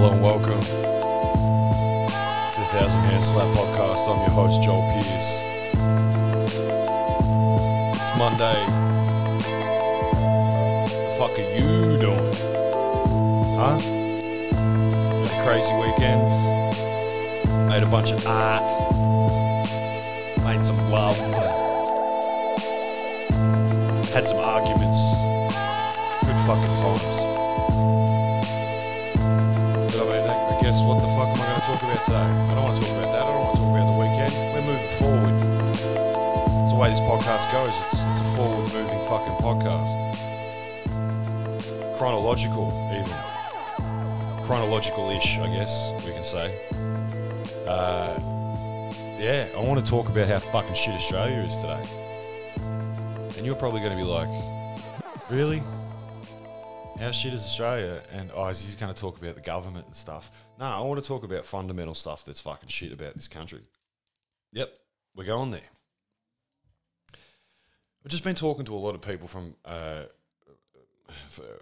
Hello 0.00 0.12
and 0.12 0.22
welcome 0.22 0.60
to 0.60 0.66
the 2.60 2.66
Thousand 2.70 3.00
Hand 3.00 3.24
Slap 3.24 3.48
Podcast. 3.56 4.06
I'm 4.06 4.20
your 4.20 4.30
host, 4.30 4.62
Joel 4.62 4.82
Pierce. 4.92 5.30
It's 7.98 8.12
Monday. 8.16 8.60
The 10.86 11.14
fuck 11.18 11.34
are 11.36 11.50
you 11.50 11.98
doing? 11.98 12.32
Huh? 13.58 13.76
Had 15.18 15.32
a 15.32 15.42
crazy 15.42 15.74
weekend. 15.74 16.22
Made 17.68 17.82
a 17.82 17.90
bunch 17.90 18.12
of 18.12 18.24
art. 18.24 18.70
Made 20.44 20.64
some 20.64 20.78
love. 20.92 21.18
Had 24.14 24.28
some 24.28 24.38
arguments. 24.38 25.18
Good 26.24 26.38
fucking 26.46 26.76
times. 26.76 27.27
Today? 32.04 32.16
I 32.16 32.54
don't 32.54 32.64
want 32.64 32.76
to 32.76 32.82
talk 32.86 32.96
about 32.96 33.12
that. 33.12 33.22
I 33.22 33.26
don't 33.26 33.40
want 33.40 33.54
to 33.54 33.60
talk 33.62 33.70
about 33.74 33.86
the 33.92 33.98
weekend. 33.98 34.32
We're 34.54 34.66
moving 34.68 34.92
forward. 34.98 35.34
It's 36.62 36.72
the 36.72 36.78
way 36.78 36.88
this 36.90 37.00
podcast 37.00 37.50
goes. 37.52 37.74
It's, 37.86 38.02
it's 38.10 38.20
a 38.20 38.28
forward 38.36 38.68
moving 38.72 39.00
fucking 39.08 39.36
podcast. 39.42 39.90
Chronological, 41.96 42.66
even. 42.92 43.16
Chronological 44.46 45.10
ish, 45.10 45.38
I 45.38 45.48
guess 45.54 45.92
we 46.04 46.12
can 46.12 46.24
say. 46.24 46.54
Uh, 47.66 48.18
yeah, 49.18 49.46
I 49.56 49.64
want 49.64 49.84
to 49.84 49.90
talk 49.90 50.08
about 50.08 50.28
how 50.28 50.38
fucking 50.38 50.74
shit 50.74 50.94
Australia 50.94 51.38
is 51.38 51.56
today. 51.56 51.82
And 53.36 53.44
you're 53.44 53.56
probably 53.56 53.80
going 53.80 53.96
to 53.96 54.02
be 54.02 54.08
like, 54.08 54.28
really? 55.30 55.62
How 56.98 57.12
shit 57.12 57.32
is 57.32 57.44
Australia? 57.44 58.02
And 58.12 58.32
oh, 58.34 58.48
he's 58.48 58.74
going 58.74 58.92
to 58.92 59.00
talk 59.00 59.18
about 59.18 59.36
the 59.36 59.40
government 59.40 59.86
and 59.86 59.94
stuff. 59.94 60.32
No, 60.58 60.64
I 60.64 60.80
want 60.80 61.00
to 61.00 61.06
talk 61.06 61.22
about 61.22 61.44
fundamental 61.44 61.94
stuff 61.94 62.24
that's 62.24 62.40
fucking 62.40 62.68
shit 62.68 62.92
about 62.92 63.14
this 63.14 63.28
country. 63.28 63.60
Yep, 64.52 64.76
we're 65.14 65.24
going 65.24 65.52
there. 65.52 65.60
I've 68.04 68.10
just 68.10 68.24
been 68.24 68.34
talking 68.34 68.64
to 68.64 68.74
a 68.74 68.76
lot 68.76 68.96
of 68.96 69.00
people 69.00 69.28
from, 69.28 69.54
uh, 69.64 70.06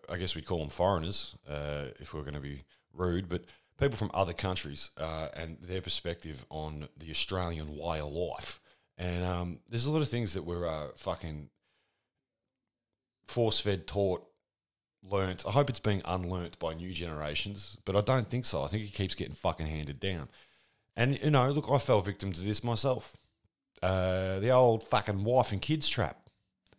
I 0.08 0.16
guess 0.16 0.34
we'd 0.34 0.46
call 0.46 0.60
them 0.60 0.70
foreigners, 0.70 1.34
uh, 1.46 1.88
if 2.00 2.14
we're 2.14 2.22
going 2.22 2.32
to 2.32 2.40
be 2.40 2.64
rude, 2.94 3.28
but 3.28 3.44
people 3.78 3.98
from 3.98 4.10
other 4.14 4.32
countries 4.32 4.88
uh, 4.96 5.28
and 5.36 5.58
their 5.60 5.82
perspective 5.82 6.46
on 6.48 6.88
the 6.96 7.10
Australian 7.10 7.76
way 7.76 8.00
of 8.00 8.10
life. 8.10 8.58
And 8.96 9.22
um, 9.22 9.58
there's 9.68 9.84
a 9.84 9.92
lot 9.92 10.00
of 10.00 10.08
things 10.08 10.32
that 10.32 10.44
we're 10.44 10.66
uh, 10.66 10.88
fucking 10.96 11.50
force 13.26 13.60
fed, 13.60 13.86
taught, 13.86 14.26
learnt. 15.10 15.44
I 15.46 15.50
hope 15.50 15.70
it's 15.70 15.80
being 15.80 16.00
unlearnt 16.02 16.58
by 16.58 16.74
new 16.74 16.92
generations, 16.92 17.78
but 17.84 17.96
I 17.96 18.00
don't 18.00 18.28
think 18.28 18.44
so. 18.44 18.62
I 18.62 18.68
think 18.68 18.84
it 18.84 18.94
keeps 18.94 19.14
getting 19.14 19.34
fucking 19.34 19.66
handed 19.66 20.00
down. 20.00 20.28
And 20.96 21.20
you 21.22 21.30
know, 21.30 21.50
look, 21.50 21.70
I 21.70 21.78
fell 21.78 22.00
victim 22.00 22.32
to 22.32 22.40
this 22.40 22.64
myself. 22.64 23.16
Uh, 23.82 24.40
the 24.40 24.50
old 24.50 24.82
fucking 24.82 25.24
wife 25.24 25.52
and 25.52 25.60
kids 25.60 25.88
trap. 25.88 26.18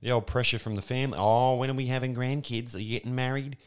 The 0.02 0.12
old 0.12 0.28
pressure 0.28 0.60
from 0.60 0.76
the 0.76 0.82
family. 0.82 1.18
Oh, 1.20 1.56
when 1.56 1.70
are 1.70 1.76
we 1.76 1.88
having 1.88 2.16
grandkids? 2.16 2.76
Are 2.76 2.80
you 2.80 2.98
getting 2.98 3.16
married? 3.16 3.58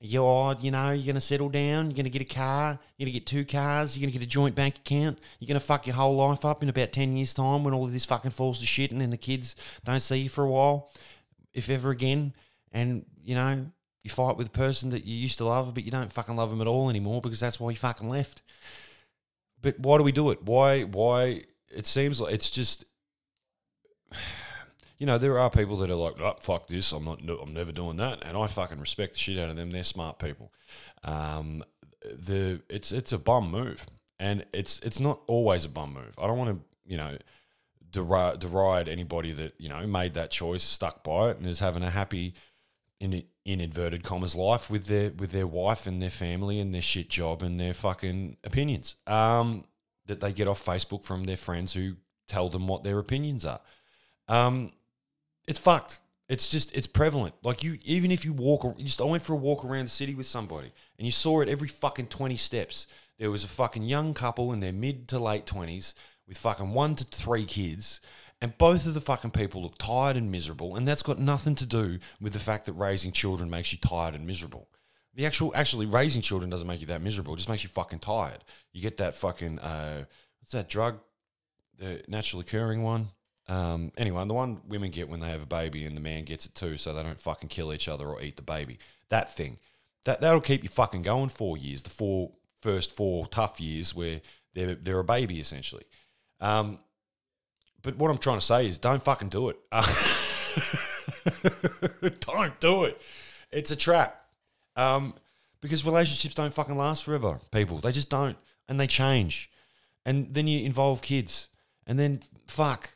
You're, 0.00 0.54
you 0.60 0.70
know, 0.70 0.92
you're 0.92 1.04
going 1.04 1.14
to 1.16 1.20
settle 1.20 1.48
down. 1.48 1.86
You're 1.86 1.96
going 1.96 2.04
to 2.04 2.10
get 2.10 2.22
a 2.22 2.34
car. 2.34 2.78
You're 2.96 3.06
going 3.06 3.12
to 3.12 3.18
get 3.18 3.26
two 3.26 3.44
cars. 3.44 3.96
You're 3.96 4.02
going 4.02 4.12
to 4.12 4.18
get 4.18 4.24
a 4.24 4.30
joint 4.30 4.54
bank 4.54 4.76
account. 4.76 5.18
You're 5.38 5.48
going 5.48 5.60
to 5.60 5.66
fuck 5.66 5.86
your 5.86 5.96
whole 5.96 6.16
life 6.16 6.44
up 6.44 6.62
in 6.62 6.68
about 6.68 6.92
10 6.92 7.16
years' 7.16 7.34
time 7.34 7.64
when 7.64 7.74
all 7.74 7.84
of 7.84 7.92
this 7.92 8.04
fucking 8.04 8.30
falls 8.30 8.60
to 8.60 8.66
shit 8.66 8.92
and 8.92 9.00
then 9.00 9.10
the 9.10 9.16
kids 9.16 9.56
don't 9.84 10.00
see 10.00 10.18
you 10.18 10.28
for 10.28 10.44
a 10.44 10.50
while, 10.50 10.90
if 11.52 11.68
ever 11.68 11.90
again. 11.90 12.32
And, 12.70 13.06
you 13.24 13.34
know, 13.34 13.66
you 14.02 14.10
fight 14.10 14.36
with 14.36 14.48
a 14.48 14.50
person 14.50 14.90
that 14.90 15.04
you 15.04 15.16
used 15.16 15.38
to 15.38 15.44
love, 15.44 15.74
but 15.74 15.84
you 15.84 15.90
don't 15.90 16.12
fucking 16.12 16.36
love 16.36 16.50
them 16.50 16.60
at 16.60 16.66
all 16.66 16.88
anymore 16.88 17.20
because 17.20 17.40
that's 17.40 17.58
why 17.58 17.70
you 17.70 17.76
fucking 17.76 18.08
left. 18.08 18.42
But 19.60 19.78
why 19.78 19.98
do 19.98 20.04
we 20.04 20.12
do 20.12 20.30
it? 20.30 20.42
Why? 20.42 20.82
Why? 20.82 21.42
It 21.70 21.86
seems 21.86 22.20
like 22.20 22.34
it's 22.34 22.50
just, 22.50 22.84
you 24.98 25.06
know, 25.06 25.18
there 25.18 25.38
are 25.38 25.50
people 25.50 25.76
that 25.78 25.90
are 25.90 25.94
like, 25.94 26.20
oh, 26.20 26.36
fuck 26.40 26.68
this, 26.68 26.92
I'm 26.92 27.04
not, 27.04 27.20
I'm 27.20 27.52
never 27.52 27.72
doing 27.72 27.96
that, 27.96 28.24
and 28.24 28.36
I 28.36 28.46
fucking 28.46 28.80
respect 28.80 29.14
the 29.14 29.18
shit 29.18 29.38
out 29.38 29.50
of 29.50 29.56
them. 29.56 29.70
They're 29.70 29.82
smart 29.82 30.18
people. 30.18 30.52
Um, 31.04 31.64
the 32.02 32.62
it's 32.68 32.92
it's 32.92 33.12
a 33.12 33.18
bum 33.18 33.50
move, 33.50 33.86
and 34.18 34.46
it's 34.52 34.80
it's 34.80 35.00
not 35.00 35.20
always 35.26 35.64
a 35.64 35.68
bum 35.68 35.94
move. 35.94 36.14
I 36.18 36.26
don't 36.26 36.38
want 36.38 36.50
to, 36.50 36.90
you 36.90 36.96
know, 36.96 37.16
deride, 37.90 38.40
deride 38.40 38.88
anybody 38.88 39.32
that 39.32 39.54
you 39.58 39.68
know 39.68 39.86
made 39.86 40.14
that 40.14 40.30
choice, 40.30 40.62
stuck 40.62 41.02
by 41.02 41.30
it, 41.30 41.38
and 41.38 41.46
is 41.46 41.60
having 41.60 41.82
a 41.82 41.90
happy 41.90 42.34
in 43.00 43.22
in 43.44 43.60
inverted 43.60 44.02
commas 44.02 44.34
life 44.34 44.68
with 44.68 44.86
their 44.86 45.10
with 45.10 45.32
their 45.32 45.46
wife 45.46 45.86
and 45.86 46.02
their 46.02 46.10
family 46.10 46.60
and 46.60 46.74
their 46.74 46.82
shit 46.82 47.08
job 47.08 47.42
and 47.42 47.58
their 47.60 47.74
fucking 47.74 48.36
opinions 48.44 48.96
um, 49.06 49.64
that 50.06 50.20
they 50.20 50.32
get 50.32 50.48
off 50.48 50.64
Facebook 50.64 51.04
from 51.04 51.24
their 51.24 51.36
friends 51.36 51.74
who 51.74 51.94
tell 52.26 52.48
them 52.48 52.68
what 52.68 52.82
their 52.82 52.98
opinions 52.98 53.44
are. 53.44 53.60
Um, 54.28 54.72
it's 55.46 55.58
fucked. 55.58 56.00
It's 56.28 56.48
just 56.48 56.76
it's 56.76 56.86
prevalent. 56.86 57.34
Like 57.42 57.62
you, 57.62 57.78
even 57.84 58.10
if 58.10 58.24
you 58.24 58.34
walk, 58.34 58.64
you 58.76 58.84
just 58.84 59.00
I 59.00 59.04
went 59.04 59.22
for 59.22 59.32
a 59.32 59.36
walk 59.36 59.64
around 59.64 59.86
the 59.86 59.90
city 59.90 60.14
with 60.14 60.26
somebody, 60.26 60.72
and 60.98 61.06
you 61.06 61.12
saw 61.12 61.40
it 61.40 61.48
every 61.48 61.68
fucking 61.68 62.08
twenty 62.08 62.36
steps. 62.36 62.86
There 63.18 63.30
was 63.30 63.44
a 63.44 63.48
fucking 63.48 63.84
young 63.84 64.12
couple 64.12 64.52
in 64.52 64.60
their 64.60 64.72
mid 64.72 65.08
to 65.08 65.18
late 65.18 65.46
twenties 65.46 65.94
with 66.26 66.36
fucking 66.36 66.74
one 66.74 66.94
to 66.96 67.04
three 67.04 67.46
kids, 67.46 68.00
and 68.40 68.56
both 68.58 68.86
of 68.86 68.94
the 68.94 69.00
fucking 69.00 69.32
people 69.32 69.62
look 69.62 69.78
tired 69.78 70.16
and 70.16 70.30
miserable, 70.30 70.76
and 70.76 70.86
that's 70.86 71.02
got 71.02 71.18
nothing 71.18 71.54
to 71.56 71.66
do 71.66 71.98
with 72.20 72.32
the 72.32 72.38
fact 72.38 72.66
that 72.66 72.74
raising 72.74 73.12
children 73.12 73.50
makes 73.50 73.72
you 73.72 73.78
tired 73.78 74.14
and 74.14 74.26
miserable. 74.26 74.68
The 75.14 75.26
actual, 75.26 75.52
actually, 75.56 75.86
raising 75.86 76.22
children 76.22 76.48
doesn't 76.48 76.68
make 76.68 76.80
you 76.80 76.86
that 76.86 77.02
miserable. 77.02 77.34
It 77.34 77.38
just 77.38 77.48
makes 77.48 77.64
you 77.64 77.68
fucking 77.70 77.98
tired. 77.98 78.44
You 78.72 78.80
get 78.80 78.98
that 78.98 79.16
fucking, 79.16 79.58
uh, 79.58 80.04
what's 80.40 80.52
that 80.52 80.68
drug? 80.68 81.00
The 81.78 82.04
natural 82.06 82.40
occurring 82.40 82.82
one. 82.84 83.08
Um, 83.48 83.92
anyway, 83.96 84.24
the 84.26 84.34
one 84.34 84.60
women 84.68 84.90
get 84.90 85.08
when 85.08 85.20
they 85.20 85.30
have 85.30 85.42
a 85.42 85.46
baby 85.46 85.84
and 85.84 85.96
the 85.96 86.00
man 86.00 86.24
gets 86.24 86.46
it 86.46 86.54
too, 86.54 86.76
so 86.76 86.92
they 86.92 87.02
don't 87.02 87.18
fucking 87.18 87.48
kill 87.48 87.72
each 87.72 87.88
other 87.88 88.06
or 88.06 88.20
eat 88.22 88.36
the 88.36 88.42
baby. 88.42 88.78
That 89.08 89.34
thing. 89.34 89.58
That, 90.04 90.20
that'll 90.20 90.40
keep 90.40 90.62
you 90.62 90.68
fucking 90.68 91.02
going 91.02 91.30
four 91.30 91.58
years, 91.58 91.82
the 91.82 91.90
four 91.90 92.32
first 92.62 92.92
four 92.92 93.26
tough 93.26 93.60
years 93.60 93.94
where 93.94 94.20
they're, 94.54 94.74
they're 94.74 94.98
a 95.00 95.04
baby, 95.04 95.40
essentially. 95.40 95.84
Um, 96.40 96.78
but 97.88 97.96
what 97.96 98.10
I'm 98.10 98.18
trying 98.18 98.38
to 98.38 98.44
say 98.44 98.68
is 98.68 98.76
don't 98.76 99.02
fucking 99.02 99.30
do 99.30 99.48
it. 99.48 99.56
don't 102.20 102.60
do 102.60 102.84
it. 102.84 103.00
It's 103.50 103.70
a 103.70 103.76
trap. 103.76 104.26
Um, 104.76 105.14
because 105.62 105.86
relationships 105.86 106.34
don't 106.34 106.52
fucking 106.52 106.76
last 106.76 107.02
forever, 107.02 107.40
people. 107.50 107.78
They 107.78 107.92
just 107.92 108.10
don't. 108.10 108.36
And 108.68 108.78
they 108.78 108.86
change. 108.86 109.50
And 110.04 110.34
then 110.34 110.46
you 110.46 110.66
involve 110.66 111.00
kids. 111.00 111.48
And 111.86 111.98
then 111.98 112.20
fuck. 112.46 112.90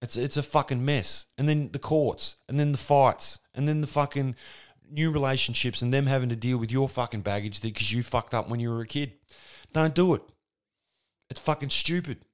It's 0.00 0.16
it's 0.16 0.38
a 0.38 0.42
fucking 0.42 0.82
mess. 0.82 1.26
And 1.36 1.46
then 1.46 1.68
the 1.72 1.78
courts. 1.78 2.36
And 2.48 2.58
then 2.58 2.72
the 2.72 2.78
fights. 2.78 3.40
And 3.54 3.68
then 3.68 3.82
the 3.82 3.86
fucking 3.86 4.34
new 4.90 5.10
relationships 5.10 5.82
and 5.82 5.92
them 5.92 6.06
having 6.06 6.30
to 6.30 6.36
deal 6.36 6.56
with 6.56 6.72
your 6.72 6.88
fucking 6.88 7.20
baggage 7.20 7.60
because 7.60 7.92
you 7.92 8.02
fucked 8.02 8.32
up 8.32 8.48
when 8.48 8.60
you 8.60 8.70
were 8.70 8.80
a 8.80 8.86
kid. 8.86 9.12
Don't 9.74 9.94
do 9.94 10.14
it. 10.14 10.22
It's 11.28 11.40
fucking 11.40 11.68
stupid. 11.68 12.24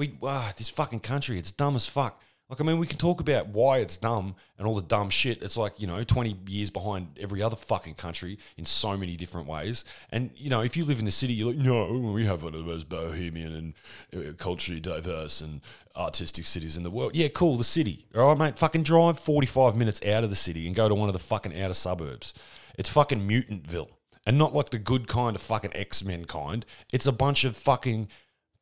We 0.00 0.14
ah, 0.22 0.54
this 0.56 0.70
fucking 0.70 1.00
country, 1.00 1.38
it's 1.38 1.52
dumb 1.52 1.76
as 1.76 1.86
fuck. 1.86 2.22
Like, 2.48 2.58
I 2.58 2.64
mean, 2.64 2.78
we 2.78 2.86
can 2.86 2.96
talk 2.96 3.20
about 3.20 3.48
why 3.48 3.80
it's 3.80 3.98
dumb 3.98 4.34
and 4.56 4.66
all 4.66 4.74
the 4.74 4.80
dumb 4.80 5.10
shit. 5.10 5.42
It's 5.42 5.58
like, 5.58 5.78
you 5.78 5.86
know, 5.86 6.02
20 6.02 6.38
years 6.48 6.70
behind 6.70 7.18
every 7.20 7.42
other 7.42 7.54
fucking 7.54 7.96
country 7.96 8.38
in 8.56 8.64
so 8.64 8.96
many 8.96 9.14
different 9.14 9.46
ways. 9.46 9.84
And, 10.08 10.30
you 10.34 10.48
know, 10.48 10.62
if 10.62 10.74
you 10.74 10.86
live 10.86 11.00
in 11.00 11.04
the 11.04 11.10
city, 11.10 11.34
you're 11.34 11.48
like, 11.48 11.58
no, 11.58 11.92
we 11.92 12.24
have 12.24 12.42
one 12.42 12.54
of 12.54 12.60
the 12.64 12.66
most 12.66 12.88
bohemian 12.88 13.74
and 14.12 14.28
uh, 14.30 14.32
culturally 14.38 14.80
diverse 14.80 15.42
and 15.42 15.60
artistic 15.94 16.46
cities 16.46 16.78
in 16.78 16.82
the 16.82 16.90
world. 16.90 17.14
Yeah, 17.14 17.28
cool, 17.28 17.58
the 17.58 17.62
city. 17.62 18.06
All 18.16 18.28
right, 18.28 18.38
mate, 18.38 18.58
fucking 18.58 18.84
drive 18.84 19.18
45 19.18 19.76
minutes 19.76 20.02
out 20.06 20.24
of 20.24 20.30
the 20.30 20.34
city 20.34 20.66
and 20.66 20.74
go 20.74 20.88
to 20.88 20.94
one 20.94 21.10
of 21.10 21.12
the 21.12 21.18
fucking 21.18 21.60
outer 21.60 21.74
suburbs. 21.74 22.32
It's 22.78 22.88
fucking 22.88 23.28
Mutantville. 23.28 23.90
And 24.24 24.38
not 24.38 24.54
like 24.54 24.70
the 24.70 24.78
good 24.78 25.08
kind 25.08 25.36
of 25.36 25.42
fucking 25.42 25.74
X 25.74 26.04
Men 26.04 26.24
kind. 26.24 26.64
It's 26.92 27.06
a 27.06 27.12
bunch 27.12 27.44
of 27.44 27.56
fucking 27.56 28.08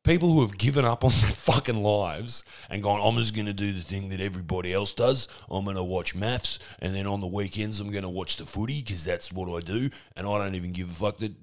people 0.03 0.31
who 0.31 0.41
have 0.41 0.57
given 0.57 0.85
up 0.85 1.03
on 1.03 1.11
their 1.21 1.31
fucking 1.31 1.81
lives 1.81 2.43
and 2.69 2.83
gone, 2.83 2.99
I'm 3.03 3.19
just 3.19 3.35
going 3.35 3.47
to 3.47 3.53
do 3.53 3.71
the 3.71 3.81
thing 3.81 4.09
that 4.09 4.21
everybody 4.21 4.73
else 4.73 4.93
does. 4.93 5.27
I'm 5.49 5.63
going 5.63 5.75
to 5.75 5.83
watch 5.83 6.15
MAFS, 6.15 6.59
and 6.79 6.95
then 6.95 7.07
on 7.07 7.21
the 7.21 7.27
weekends, 7.27 7.79
I'm 7.79 7.91
going 7.91 8.03
to 8.03 8.09
watch 8.09 8.37
the 8.37 8.45
footy 8.45 8.81
because 8.81 9.03
that's 9.03 9.31
what 9.31 9.49
I 9.49 9.65
do. 9.65 9.89
And 10.15 10.27
I 10.27 10.37
don't 10.37 10.55
even 10.55 10.71
give 10.71 10.89
a 10.89 10.93
fuck 10.93 11.17
that 11.17 11.33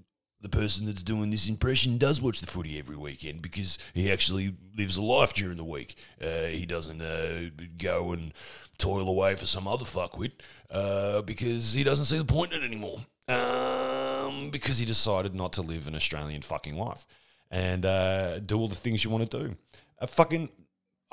the 0.41 0.49
person 0.49 0.87
that's 0.87 1.03
doing 1.03 1.31
this 1.31 1.49
impression 1.49 1.99
does 1.99 2.21
watch 2.21 2.41
the 2.41 2.47
footy 2.47 2.79
every 2.79 2.97
weekend 2.97 3.41
because 3.41 3.79
he 3.95 4.13
actually 4.13 4.55
lives 4.77 4.97
a 4.97 5.03
life 5.03 5.33
during 5.33 5.57
the 5.57 5.65
week. 5.65 5.97
Uh, 6.21 6.45
he 6.45 6.67
doesn't 6.67 7.01
uh, 7.01 7.51
go 7.79 8.13
and 8.13 8.33
toil 8.79 9.09
away 9.09 9.35
for 9.35 9.47
some 9.47 9.67
other 9.67 9.85
fuckwit 9.85 10.33
uh, 10.71 11.23
because 11.23 11.73
he 11.73 11.83
doesn't 11.83 12.05
see 12.05 12.19
the 12.19 12.25
point 12.25 12.53
in 12.53 12.63
it 12.63 12.67
anymore. 12.67 12.99
Um, 13.29 14.51
because 14.51 14.79
he 14.79 14.85
decided 14.85 15.35
not 15.35 15.53
to 15.55 15.63
live 15.63 15.89
an 15.89 15.97
Australian 15.97 16.43
fucking 16.43 16.77
life 16.77 17.07
and 17.51 17.85
uh, 17.87 18.39
do 18.41 18.59
all 18.59 18.69
the 18.69 18.75
things 18.75 19.05
you 19.05 19.11
want 19.11 19.31
to 19.31 19.39
do. 19.39 19.57
I 20.01 20.07
fucking, 20.07 20.49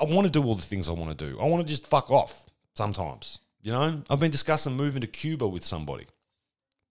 I 0.00 0.04
want 0.04 0.26
to 0.26 0.30
do 0.30 0.42
all 0.44 0.54
the 0.54 0.62
things 0.62 0.88
I 0.88 0.92
want 0.92 1.16
to 1.16 1.30
do. 1.30 1.38
I 1.40 1.44
want 1.44 1.62
to 1.62 1.68
just 1.68 1.86
fuck 1.86 2.10
off 2.10 2.46
sometimes. 2.74 3.38
You 3.62 3.72
know, 3.72 4.02
I've 4.10 4.20
been 4.20 4.30
discussing 4.30 4.74
moving 4.74 5.00
to 5.00 5.06
Cuba 5.06 5.48
with 5.48 5.64
somebody. 5.64 6.06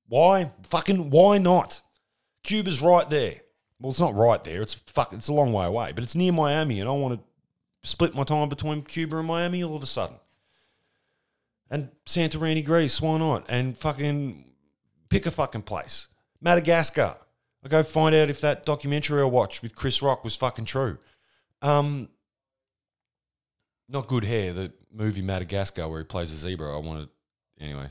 Why? 0.07 0.51
Fucking 0.63 1.11
why 1.11 1.37
not? 1.37 1.81
Cuba's 2.43 2.81
right 2.81 3.09
there. 3.09 3.41
Well, 3.79 3.91
it's 3.91 3.99
not 3.99 4.15
right 4.15 4.43
there. 4.43 4.61
It's 4.61 4.73
fuck. 4.73 5.13
It's 5.13 5.27
a 5.27 5.33
long 5.33 5.53
way 5.53 5.65
away, 5.65 5.91
but 5.93 6.03
it's 6.03 6.15
near 6.15 6.31
Miami, 6.31 6.79
and 6.79 6.89
I 6.89 6.93
want 6.93 7.19
to 7.19 7.89
split 7.89 8.15
my 8.15 8.23
time 8.23 8.49
between 8.49 8.81
Cuba 8.81 9.17
and 9.17 9.27
Miami 9.27 9.63
all 9.63 9.75
of 9.75 9.83
a 9.83 9.87
sudden. 9.87 10.15
And 11.69 11.89
Santorini, 12.05 12.63
Greece, 12.63 13.01
why 13.01 13.17
not? 13.17 13.45
And 13.49 13.77
fucking 13.77 14.45
pick 15.09 15.25
a 15.25 15.31
fucking 15.31 15.63
place. 15.63 16.07
Madagascar. 16.39 17.17
I 17.63 17.69
go 17.69 17.81
find 17.83 18.13
out 18.13 18.29
if 18.29 18.41
that 18.41 18.65
documentary 18.65 19.21
I 19.21 19.25
watched 19.25 19.61
with 19.61 19.73
Chris 19.75 20.01
Rock 20.01 20.23
was 20.23 20.35
fucking 20.35 20.65
true. 20.65 20.97
Um, 21.61 22.09
not 23.87 24.07
good 24.07 24.25
hair. 24.25 24.51
The 24.51 24.73
movie 24.91 25.21
Madagascar 25.21 25.87
where 25.87 25.99
he 25.99 26.05
plays 26.05 26.31
a 26.31 26.35
zebra. 26.35 26.75
I 26.75 26.79
wanted 26.79 27.09
anyway. 27.59 27.89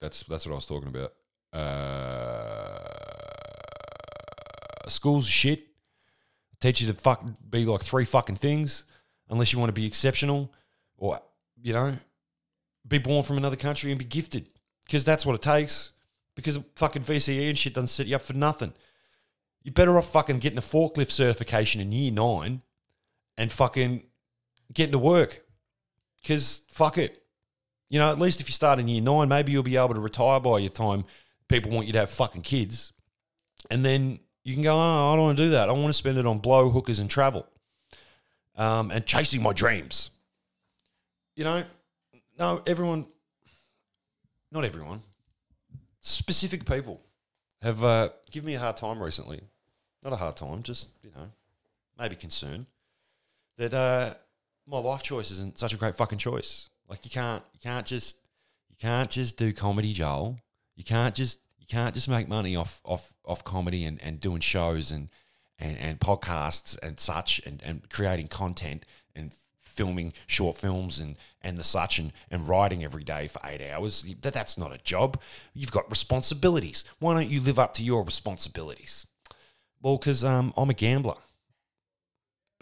That's 0.00 0.22
that's 0.24 0.44
what 0.46 0.52
I 0.52 0.56
was 0.56 0.66
talking 0.66 0.88
about. 0.88 1.12
Uh, 1.52 2.78
school's 4.88 5.26
shit. 5.26 5.68
Teach 6.60 6.80
you 6.80 6.86
to 6.92 6.94
fuck 6.94 7.24
be 7.48 7.64
like 7.64 7.82
three 7.82 8.04
fucking 8.04 8.36
things, 8.36 8.84
unless 9.28 9.52
you 9.52 9.58
want 9.58 9.70
to 9.70 9.74
be 9.74 9.86
exceptional, 9.86 10.52
or 10.96 11.20
you 11.60 11.72
know, 11.72 11.96
be 12.86 12.98
born 12.98 13.22
from 13.22 13.36
another 13.36 13.56
country 13.56 13.90
and 13.90 13.98
be 13.98 14.04
gifted, 14.04 14.48
because 14.84 15.04
that's 15.04 15.26
what 15.26 15.34
it 15.34 15.42
takes. 15.42 15.90
Because 16.34 16.58
fucking 16.76 17.02
VCE 17.02 17.48
and 17.50 17.58
shit 17.58 17.74
doesn't 17.74 17.88
set 17.88 18.06
you 18.06 18.16
up 18.16 18.22
for 18.22 18.32
nothing. 18.32 18.72
You're 19.62 19.74
better 19.74 19.96
off 19.98 20.10
fucking 20.10 20.38
getting 20.38 20.58
a 20.58 20.62
forklift 20.62 21.10
certification 21.10 21.80
in 21.80 21.92
year 21.92 22.10
nine, 22.10 22.62
and 23.36 23.52
fucking 23.52 24.04
getting 24.72 24.92
to 24.92 24.98
work. 24.98 25.44
Because 26.20 26.62
fuck 26.70 26.98
it, 26.98 27.22
you 27.90 27.98
know, 27.98 28.10
at 28.10 28.18
least 28.18 28.40
if 28.40 28.48
you 28.48 28.52
start 28.52 28.78
in 28.78 28.88
year 28.88 29.02
nine, 29.02 29.28
maybe 29.28 29.52
you'll 29.52 29.62
be 29.62 29.76
able 29.76 29.94
to 29.94 30.00
retire 30.00 30.40
by 30.40 30.58
your 30.58 30.70
time 30.70 31.04
people 31.48 31.70
want 31.70 31.86
you 31.86 31.92
to 31.92 31.98
have 32.00 32.10
fucking 32.10 32.42
kids. 32.42 32.92
And 33.70 33.84
then 33.84 34.18
you 34.44 34.54
can 34.54 34.62
go, 34.62 34.74
oh, 34.74 35.12
I 35.12 35.14
don't 35.14 35.24
want 35.24 35.36
to 35.36 35.44
do 35.44 35.50
that. 35.50 35.68
I 35.68 35.72
want 35.72 35.88
to 35.88 35.92
spend 35.92 36.18
it 36.18 36.26
on 36.26 36.38
blow, 36.38 36.70
hookers, 36.70 36.98
and 36.98 37.10
travel 37.10 37.46
um, 38.56 38.90
and 38.90 39.06
chasing 39.06 39.42
my 39.42 39.52
dreams. 39.52 40.10
You 41.36 41.44
know, 41.44 41.64
no, 42.38 42.62
everyone, 42.66 43.06
not 44.50 44.64
everyone, 44.64 45.02
specific 46.02 46.66
people 46.66 47.00
have 47.62 47.82
uh, 47.82 48.10
given 48.30 48.48
me 48.48 48.54
a 48.54 48.58
hard 48.58 48.76
time 48.76 49.02
recently. 49.02 49.40
Not 50.04 50.12
a 50.12 50.16
hard 50.16 50.36
time, 50.36 50.62
just, 50.62 50.90
you 51.02 51.10
know, 51.14 51.30
maybe 51.98 52.16
concern 52.16 52.66
that 53.56 53.72
uh, 53.72 54.14
my 54.66 54.78
life 54.78 55.02
choice 55.02 55.30
isn't 55.30 55.58
such 55.58 55.72
a 55.72 55.76
great 55.76 55.94
fucking 55.94 56.18
choice. 56.18 56.68
Like 56.88 57.04
you 57.04 57.10
can't 57.10 57.42
you 57.54 57.60
can't 57.60 57.86
just 57.86 58.16
you 58.68 58.76
can't 58.78 59.08
just 59.08 59.36
do 59.36 59.52
comedy, 59.52 59.92
Joel. 59.92 60.38
You 60.76 60.84
can't 60.84 61.14
just 61.14 61.40
you 61.58 61.66
can't 61.66 61.94
just 61.94 62.08
make 62.08 62.28
money 62.28 62.56
off 62.56 62.80
off 62.84 63.14
off 63.24 63.44
comedy 63.44 63.84
and, 63.84 64.02
and 64.02 64.20
doing 64.20 64.40
shows 64.40 64.90
and, 64.90 65.08
and 65.58 65.78
and 65.78 66.00
podcasts 66.00 66.76
and 66.82 66.98
such 66.98 67.40
and, 67.46 67.62
and 67.62 67.88
creating 67.88 68.26
content 68.26 68.84
and 69.14 69.32
filming 69.72 70.12
short 70.26 70.56
films 70.56 71.00
and 71.00 71.16
and 71.40 71.58
the 71.58 71.64
such 71.64 71.98
and, 71.98 72.12
and 72.30 72.48
writing 72.48 72.84
every 72.84 73.02
day 73.04 73.26
for 73.26 73.40
eight 73.44 73.62
hours. 73.62 74.02
That 74.22 74.34
that's 74.34 74.56
not 74.56 74.74
a 74.74 74.78
job. 74.78 75.20
You've 75.54 75.72
got 75.72 75.90
responsibilities. 75.90 76.84
Why 76.98 77.14
don't 77.14 77.30
you 77.30 77.40
live 77.40 77.58
up 77.58 77.74
to 77.74 77.84
your 77.84 78.04
responsibilities? 78.04 79.06
Well, 79.80 79.98
because 79.98 80.24
um, 80.24 80.54
I'm 80.56 80.70
a 80.70 80.74
gambler 80.74 81.16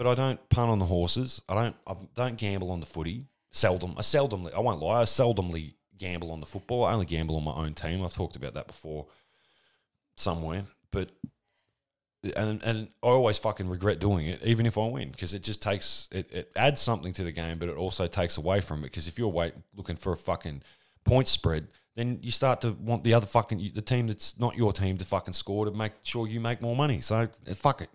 but 0.00 0.06
I 0.06 0.14
don't 0.14 0.48
punt 0.48 0.70
on 0.70 0.78
the 0.78 0.86
horses. 0.86 1.42
I 1.46 1.54
don't. 1.54 1.76
I 1.86 1.94
don't 2.14 2.38
gamble 2.38 2.70
on 2.70 2.80
the 2.80 2.86
footy. 2.86 3.26
Seldom. 3.52 3.92
I 3.98 4.00
seldomly. 4.00 4.54
I 4.54 4.60
won't 4.60 4.80
lie. 4.80 5.02
I 5.02 5.04
seldomly 5.04 5.74
gamble 5.98 6.30
on 6.30 6.40
the 6.40 6.46
football. 6.46 6.86
I 6.86 6.94
only 6.94 7.04
gamble 7.04 7.36
on 7.36 7.44
my 7.44 7.52
own 7.52 7.74
team. 7.74 8.02
I've 8.02 8.14
talked 8.14 8.34
about 8.34 8.54
that 8.54 8.66
before 8.66 9.08
somewhere. 10.16 10.64
But 10.90 11.10
and 12.36 12.62
and 12.62 12.88
I 13.02 13.06
always 13.06 13.38
fucking 13.38 13.68
regret 13.68 13.98
doing 13.98 14.26
it, 14.26 14.42
even 14.42 14.66
if 14.66 14.76
I 14.76 14.86
win, 14.86 15.10
because 15.10 15.34
it 15.34 15.42
just 15.42 15.62
takes 15.62 16.08
it, 16.12 16.30
it 16.32 16.52
adds 16.54 16.80
something 16.80 17.12
to 17.14 17.24
the 17.24 17.32
game, 17.32 17.58
but 17.58 17.68
it 17.68 17.76
also 17.76 18.06
takes 18.06 18.36
away 18.36 18.60
from 18.60 18.80
it. 18.80 18.84
Because 18.84 19.08
if 19.08 19.18
you're 19.18 19.28
wait 19.28 19.54
looking 19.74 19.96
for 19.96 20.12
a 20.12 20.16
fucking 20.16 20.62
point 21.04 21.28
spread, 21.28 21.68
then 21.96 22.18
you 22.22 22.30
start 22.30 22.60
to 22.62 22.72
want 22.72 23.04
the 23.04 23.14
other 23.14 23.26
fucking 23.26 23.70
the 23.74 23.82
team 23.82 24.06
that's 24.06 24.38
not 24.38 24.56
your 24.56 24.72
team 24.72 24.96
to 24.98 25.04
fucking 25.04 25.34
score 25.34 25.64
to 25.64 25.70
make 25.70 25.92
sure 26.02 26.26
you 26.26 26.40
make 26.40 26.60
more 26.60 26.76
money. 26.76 27.00
So 27.00 27.28
eh, 27.46 27.54
fuck 27.54 27.80
it. 27.80 27.90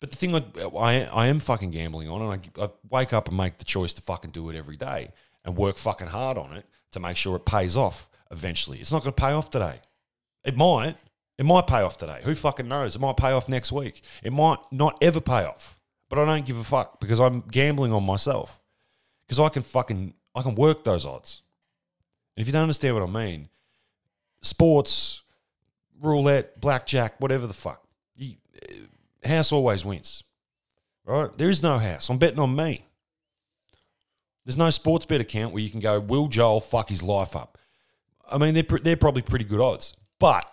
But 0.00 0.10
the 0.10 0.16
thing 0.16 0.34
I, 0.34 0.42
I, 0.76 1.04
I 1.04 1.26
am 1.28 1.38
fucking 1.38 1.70
gambling 1.70 2.08
on, 2.08 2.22
and 2.22 2.50
I, 2.58 2.64
I 2.64 2.70
wake 2.90 3.12
up 3.12 3.28
and 3.28 3.36
make 3.36 3.58
the 3.58 3.64
choice 3.64 3.94
to 3.94 4.02
fucking 4.02 4.32
do 4.32 4.50
it 4.50 4.56
every 4.56 4.76
day 4.76 5.10
and 5.44 5.56
work 5.56 5.76
fucking 5.76 6.08
hard 6.08 6.38
on 6.38 6.54
it 6.54 6.66
to 6.90 7.00
make 7.00 7.16
sure 7.16 7.36
it 7.36 7.46
pays 7.46 7.76
off 7.76 8.08
eventually. 8.32 8.78
It's 8.78 8.90
not 8.90 9.04
going 9.04 9.14
to 9.14 9.22
pay 9.22 9.30
off 9.30 9.50
today. 9.50 9.80
It 10.44 10.56
might. 10.56 10.96
It 11.42 11.44
might 11.44 11.66
pay 11.66 11.82
off 11.82 11.96
today. 11.96 12.20
Who 12.22 12.36
fucking 12.36 12.68
knows? 12.68 12.94
It 12.94 13.00
might 13.00 13.16
pay 13.16 13.32
off 13.32 13.48
next 13.48 13.72
week. 13.72 14.02
It 14.22 14.32
might 14.32 14.58
not 14.70 14.96
ever 15.02 15.20
pay 15.20 15.44
off. 15.44 15.76
But 16.08 16.20
I 16.20 16.24
don't 16.24 16.46
give 16.46 16.56
a 16.56 16.62
fuck 16.62 17.00
because 17.00 17.18
I'm 17.18 17.40
gambling 17.40 17.92
on 17.92 18.04
myself. 18.04 18.62
Because 19.26 19.40
I 19.40 19.48
can 19.48 19.64
fucking 19.64 20.14
I 20.36 20.42
can 20.42 20.54
work 20.54 20.84
those 20.84 21.04
odds. 21.04 21.42
And 22.36 22.42
if 22.42 22.46
you 22.46 22.52
don't 22.52 22.62
understand 22.62 22.94
what 22.94 23.02
I 23.02 23.10
mean, 23.10 23.48
sports, 24.40 25.22
roulette, 26.00 26.60
blackjack, 26.60 27.20
whatever 27.20 27.48
the 27.48 27.54
fuck. 27.54 27.82
You, 28.14 28.36
eh, 28.70 29.28
house 29.28 29.50
always 29.50 29.84
wins. 29.84 30.22
Right? 31.04 31.36
There 31.36 31.50
is 31.50 31.60
no 31.60 31.78
house. 31.78 32.08
I'm 32.08 32.18
betting 32.18 32.38
on 32.38 32.54
me. 32.54 32.86
There's 34.44 34.56
no 34.56 34.70
sports 34.70 35.06
bet 35.06 35.20
account 35.20 35.52
where 35.52 35.62
you 35.64 35.70
can 35.70 35.80
go, 35.80 35.98
will 35.98 36.28
Joel 36.28 36.60
fuck 36.60 36.88
his 36.88 37.02
life 37.02 37.34
up? 37.34 37.58
I 38.30 38.38
mean, 38.38 38.54
they're, 38.54 38.78
they're 38.78 38.96
probably 38.96 39.22
pretty 39.22 39.44
good 39.44 39.60
odds. 39.60 39.94
But 40.20 40.48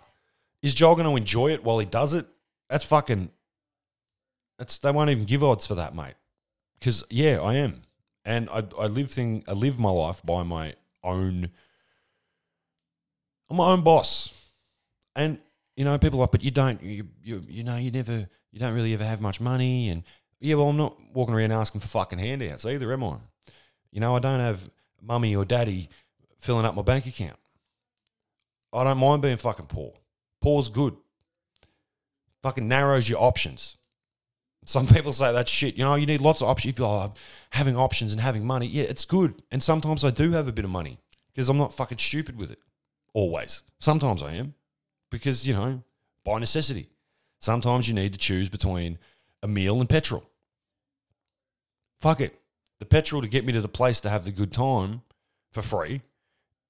is 0.62 0.74
Joel 0.74 0.96
going 0.96 1.08
to 1.10 1.16
enjoy 1.16 1.52
it 1.52 1.64
while 1.64 1.80
he 1.80 1.86
does 1.86 2.14
it? 2.14 2.28
That's 2.70 2.84
fucking. 2.86 3.32
That's 4.58 4.78
they 4.78 4.92
won't 4.92 5.10
even 5.10 5.26
give 5.26 5.44
odds 5.44 5.66
for 5.66 5.76
that, 5.76 5.96
mate. 5.96 6.16
Because 6.78 7.04
yeah, 7.10 7.40
I 7.42 7.56
am, 7.56 7.84
and 8.26 8.50
I 8.50 8.64
I 8.78 8.88
live 8.88 9.12
thing 9.12 9.44
I 9.48 9.54
live 9.54 9.80
my 9.80 9.90
life 9.90 10.22
by 10.24 10.44
my 10.44 10.76
own. 11.04 11.50
I'm 13.50 13.58
my 13.58 13.72
own 13.72 13.82
boss, 13.82 14.52
and 15.16 15.40
you 15.76 15.86
know 15.86 15.98
people 15.98 16.20
are 16.20 16.24
like, 16.24 16.32
but 16.32 16.44
you 16.44 16.52
don't 16.52 16.82
you 16.84 17.08
you 17.24 17.44
you 17.48 17.64
know 17.64 17.78
you 17.78 17.92
never 17.92 18.28
you 18.52 18.60
don't 18.60 18.74
really 18.76 18.94
ever 18.94 19.06
have 19.06 19.22
much 19.22 19.40
money. 19.40 19.90
And 19.90 20.04
yeah, 20.40 20.56
well, 20.56 20.70
I'm 20.70 20.78
not 20.78 20.98
walking 21.14 21.36
around 21.36 21.52
asking 21.52 21.82
for 21.82 21.88
fucking 21.88 22.20
handouts 22.20 22.66
either, 22.66 22.92
am 22.94 23.04
I? 23.04 23.18
You 23.92 24.00
know, 24.02 24.16
I 24.16 24.20
don't 24.20 24.40
have 24.40 24.70
mummy 25.02 25.36
or 25.36 25.46
daddy 25.46 25.90
filling 26.38 26.66
up 26.66 26.76
my 26.76 26.82
bank 26.82 27.06
account. 27.06 27.38
I 28.72 28.84
don't 28.84 28.98
mind 28.98 29.22
being 29.22 29.38
fucking 29.38 29.66
poor. 29.66 29.94
Poor's 30.42 30.70
good. 30.70 30.96
Fucking 32.42 32.68
narrows 32.68 33.10
your 33.10 33.22
options. 33.22 33.78
Some 34.66 34.88
people 34.88 35.12
say 35.14 35.32
that's 35.32 35.52
shit. 35.52 35.76
You 35.76 35.84
know, 35.84 35.96
you 35.96 36.06
need 36.06 36.22
lots 36.22 36.42
of 36.42 36.48
options. 36.48 36.74
If 36.74 36.80
you're 36.80 36.88
oh, 36.88 37.14
having 37.52 37.76
options 37.76 38.12
and 38.12 38.22
having 38.22 38.46
money, 38.46 38.68
yeah, 38.68 38.84
it's 38.84 39.06
good. 39.06 39.42
And 39.52 39.64
sometimes 39.64 40.06
I 40.06 40.12
do 40.12 40.32
have 40.32 40.48
a 40.48 40.52
bit 40.52 40.66
of 40.66 40.72
money 40.72 41.00
because 41.34 41.50
I'm 41.50 41.58
not 41.58 41.74
fucking 41.74 41.98
stupid 41.98 42.38
with 42.38 42.52
it. 42.52 42.60
Always. 43.14 43.64
Sometimes 43.80 44.22
I 44.22 44.34
am 44.34 44.54
because, 45.10 45.48
you 45.48 45.54
know, 45.54 45.84
by 46.24 46.40
necessity. 46.40 46.90
Sometimes 47.40 47.88
you 47.88 47.94
need 47.94 48.14
to 48.14 48.20
choose 48.20 48.50
between 48.50 49.00
a 49.42 49.48
meal 49.48 49.80
and 49.80 49.90
petrol. 49.90 50.30
Fuck 52.00 52.22
it. 52.22 52.40
The 52.80 52.86
petrol 52.86 53.22
to 53.22 53.28
get 53.28 53.46
me 53.46 53.54
to 53.54 53.62
the 53.62 53.68
place 53.68 54.00
to 54.02 54.10
have 54.10 54.26
the 54.26 54.32
good 54.32 54.54
time 54.54 55.02
for 55.52 55.62
free 55.62 56.02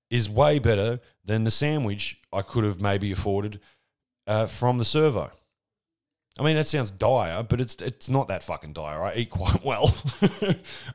is 0.09 0.29
way 0.29 0.59
better 0.59 0.99
than 1.23 1.43
the 1.43 1.51
sandwich 1.51 2.19
I 2.33 2.41
could 2.41 2.63
have 2.63 2.81
maybe 2.81 3.11
afforded 3.11 3.59
uh, 4.27 4.47
from 4.47 4.77
the 4.77 4.85
servo. 4.85 5.31
I 6.37 6.43
mean, 6.43 6.55
that 6.55 6.67
sounds 6.67 6.91
dire, 6.91 7.43
but 7.43 7.59
it's 7.59 7.75
it's 7.75 8.09
not 8.09 8.29
that 8.29 8.43
fucking 8.43 8.73
dire. 8.73 9.03
I 9.03 9.13
eat 9.15 9.29
quite 9.29 9.63
well, 9.63 9.93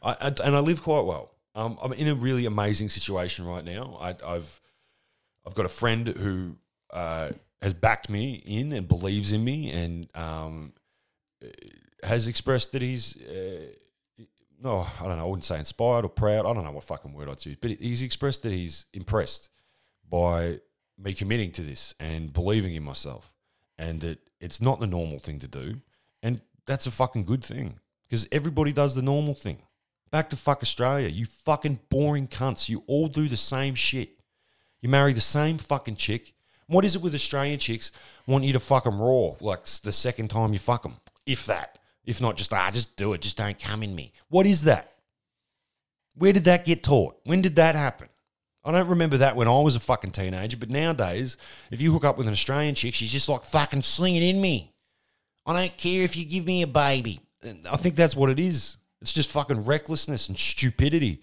I, 0.02 0.32
and 0.42 0.56
I 0.56 0.60
live 0.60 0.82
quite 0.82 1.04
well. 1.04 1.32
Um, 1.54 1.78
I'm 1.82 1.92
in 1.92 2.08
a 2.08 2.14
really 2.14 2.46
amazing 2.46 2.88
situation 2.88 3.46
right 3.46 3.64
now. 3.64 3.96
I, 4.00 4.32
have 4.32 4.60
I've 5.46 5.54
got 5.54 5.66
a 5.66 5.70
friend 5.70 6.08
who 6.08 6.56
uh, 6.92 7.30
has 7.62 7.74
backed 7.74 8.10
me 8.10 8.42
in 8.44 8.72
and 8.72 8.88
believes 8.88 9.32
in 9.32 9.44
me 9.44 9.70
and 9.70 10.08
um, 10.16 10.72
has 12.02 12.26
expressed 12.26 12.72
that 12.72 12.82
he's 12.82 13.16
uh, 13.22 13.66
no, 14.62 14.86
I 15.00 15.04
don't 15.04 15.16
know, 15.16 15.24
I 15.24 15.26
wouldn't 15.26 15.44
say 15.44 15.58
inspired 15.58 16.04
or 16.04 16.08
proud. 16.08 16.46
I 16.46 16.52
don't 16.52 16.64
know 16.64 16.72
what 16.72 16.84
fucking 16.84 17.12
word 17.12 17.28
I'd 17.28 17.44
use, 17.44 17.56
but 17.60 17.72
he's 17.72 18.02
expressed 18.02 18.42
that 18.42 18.52
he's 18.52 18.86
impressed 18.92 19.50
by 20.08 20.60
me 20.98 21.12
committing 21.12 21.50
to 21.52 21.62
this 21.62 21.94
and 21.98 22.32
believing 22.32 22.74
in 22.74 22.82
myself, 22.82 23.32
and 23.78 24.00
that 24.00 24.18
it's 24.40 24.60
not 24.60 24.80
the 24.80 24.86
normal 24.86 25.18
thing 25.18 25.38
to 25.40 25.48
do, 25.48 25.80
and 26.22 26.40
that's 26.66 26.86
a 26.86 26.90
fucking 26.90 27.24
good 27.24 27.44
thing 27.44 27.80
because 28.08 28.28
everybody 28.30 28.72
does 28.72 28.94
the 28.94 29.02
normal 29.02 29.34
thing. 29.34 29.58
Back 30.10 30.30
to 30.30 30.36
fuck 30.36 30.62
Australia, 30.62 31.08
you 31.08 31.26
fucking 31.26 31.80
boring 31.88 32.28
cunts. 32.28 32.68
You 32.68 32.84
all 32.86 33.08
do 33.08 33.28
the 33.28 33.36
same 33.36 33.74
shit. 33.74 34.20
You 34.80 34.88
marry 34.88 35.12
the 35.12 35.20
same 35.20 35.58
fucking 35.58 35.96
chick. 35.96 36.34
What 36.66 36.84
is 36.84 36.94
it 36.94 37.02
with 37.02 37.14
Australian 37.14 37.58
chicks 37.58 37.90
want 38.26 38.44
you 38.44 38.52
to 38.52 38.60
fuck 38.60 38.84
them 38.84 39.00
raw 39.00 39.32
like 39.40 39.64
the 39.64 39.92
second 39.92 40.28
time 40.28 40.52
you 40.52 40.58
fuck 40.58 40.82
them? 40.82 40.96
If 41.26 41.46
that. 41.46 41.78
If 42.04 42.20
not, 42.20 42.36
just, 42.36 42.52
ah, 42.52 42.70
just 42.70 42.96
do 42.96 43.12
it. 43.14 43.22
Just 43.22 43.36
don't 43.36 43.58
come 43.58 43.82
in 43.82 43.94
me. 43.94 44.12
What 44.28 44.46
is 44.46 44.64
that? 44.64 44.90
Where 46.16 46.32
did 46.32 46.44
that 46.44 46.64
get 46.64 46.82
taught? 46.82 47.16
When 47.24 47.42
did 47.42 47.56
that 47.56 47.74
happen? 47.74 48.08
I 48.64 48.70
don't 48.72 48.88
remember 48.88 49.18
that 49.18 49.36
when 49.36 49.48
I 49.48 49.60
was 49.60 49.76
a 49.76 49.80
fucking 49.80 50.12
teenager, 50.12 50.56
but 50.56 50.70
nowadays, 50.70 51.36
if 51.70 51.82
you 51.82 51.92
hook 51.92 52.04
up 52.04 52.16
with 52.16 52.26
an 52.26 52.32
Australian 52.32 52.74
chick, 52.74 52.94
she's 52.94 53.12
just 53.12 53.28
like 53.28 53.42
fucking 53.42 53.82
slinging 53.82 54.22
in 54.22 54.40
me. 54.40 54.72
I 55.44 55.52
don't 55.52 55.76
care 55.76 56.02
if 56.02 56.16
you 56.16 56.24
give 56.24 56.46
me 56.46 56.62
a 56.62 56.66
baby. 56.66 57.20
I 57.70 57.76
think 57.76 57.94
that's 57.94 58.16
what 58.16 58.30
it 58.30 58.38
is. 58.38 58.78
It's 59.02 59.12
just 59.12 59.30
fucking 59.30 59.64
recklessness 59.64 60.28
and 60.28 60.38
stupidity. 60.38 61.20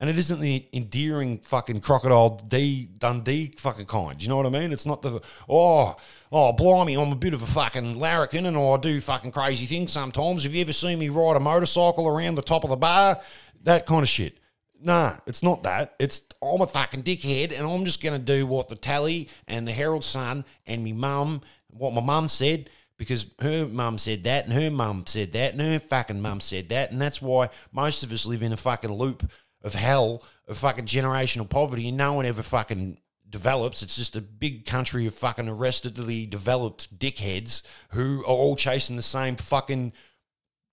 And 0.00 0.08
it 0.08 0.16
isn't 0.16 0.40
the 0.40 0.64
endearing 0.72 1.38
fucking 1.38 1.80
crocodile 1.80 2.36
D 2.46 2.88
Dundee 2.98 3.54
fucking 3.58 3.86
kind. 3.86 4.22
You 4.22 4.28
know 4.28 4.36
what 4.36 4.46
I 4.46 4.50
mean? 4.50 4.72
It's 4.72 4.86
not 4.86 5.02
the 5.02 5.20
oh 5.48 5.96
oh 6.30 6.52
blimey, 6.52 6.96
I'm 6.96 7.12
a 7.12 7.16
bit 7.16 7.34
of 7.34 7.42
a 7.42 7.46
fucking 7.46 7.98
larrikin 7.98 8.46
and 8.46 8.56
I 8.56 8.76
do 8.76 9.00
fucking 9.00 9.32
crazy 9.32 9.66
things 9.66 9.92
sometimes. 9.92 10.44
Have 10.44 10.54
you 10.54 10.60
ever 10.60 10.72
seen 10.72 11.00
me 11.00 11.08
ride 11.08 11.36
a 11.36 11.40
motorcycle 11.40 12.06
around 12.06 12.36
the 12.36 12.42
top 12.42 12.62
of 12.62 12.70
the 12.70 12.76
bar? 12.76 13.20
That 13.64 13.86
kind 13.86 14.02
of 14.02 14.08
shit. 14.08 14.38
Nah, 14.80 15.16
it's 15.26 15.42
not 15.42 15.64
that. 15.64 15.94
It's 15.98 16.22
I'm 16.40 16.60
a 16.60 16.68
fucking 16.68 17.02
dickhead 17.02 17.58
and 17.58 17.66
I'm 17.68 17.84
just 17.84 18.00
gonna 18.00 18.20
do 18.20 18.46
what 18.46 18.68
the 18.68 18.76
tally 18.76 19.28
and 19.48 19.66
the 19.66 19.72
Herald 19.72 20.04
Sun 20.04 20.44
and 20.66 20.84
me 20.84 20.92
mum, 20.92 21.40
what 21.70 21.92
my 21.92 22.00
mum 22.00 22.28
said, 22.28 22.70
because 22.98 23.32
her 23.40 23.66
mum 23.66 23.98
said 23.98 24.22
that 24.24 24.44
and 24.44 24.52
her 24.52 24.70
mum 24.70 25.04
said 25.06 25.32
that 25.32 25.54
and 25.54 25.60
her 25.60 25.80
fucking 25.80 26.20
mum 26.20 26.40
said 26.40 26.68
that, 26.68 26.92
and 26.92 27.02
that's 27.02 27.20
why 27.20 27.48
most 27.72 28.04
of 28.04 28.12
us 28.12 28.26
live 28.26 28.44
in 28.44 28.52
a 28.52 28.56
fucking 28.56 28.92
loop 28.92 29.28
of 29.62 29.74
hell 29.74 30.22
of 30.46 30.58
fucking 30.58 30.86
generational 30.86 31.48
poverty 31.48 31.88
and 31.88 31.96
no 31.96 32.14
one 32.14 32.26
ever 32.26 32.42
fucking 32.42 32.98
develops. 33.28 33.82
It's 33.82 33.96
just 33.96 34.16
a 34.16 34.20
big 34.20 34.64
country 34.64 35.06
of 35.06 35.14
fucking 35.14 35.46
arrestedly 35.46 36.28
developed 36.28 36.98
dickheads 36.98 37.62
who 37.90 38.22
are 38.22 38.26
all 38.26 38.56
chasing 38.56 38.96
the 38.96 39.02
same 39.02 39.36
fucking 39.36 39.92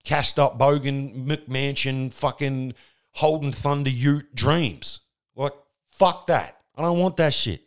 cast 0.04 0.40
up 0.40 0.58
bogan 0.58 1.26
McMansion 1.26 2.14
fucking 2.14 2.74
Holden 3.14 3.52
Thunder 3.52 3.90
Ute 3.90 4.34
dreams. 4.36 5.02
Like, 5.36 5.54
fuck 5.92 6.28
that. 6.28 6.58
I 6.76 6.82
don't 6.82 7.00
want 7.00 7.18
that 7.18 7.34
shit. 7.34 7.62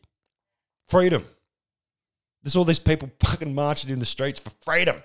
Freedom. 0.89 1.25
There's 2.43 2.57
all 2.57 2.65
these 2.65 2.79
people 2.79 3.11
fucking 3.21 3.55
marching 3.55 3.91
in 3.91 3.99
the 3.99 4.07
streets 4.07 4.39
for 4.41 4.51
freedom. 4.65 5.03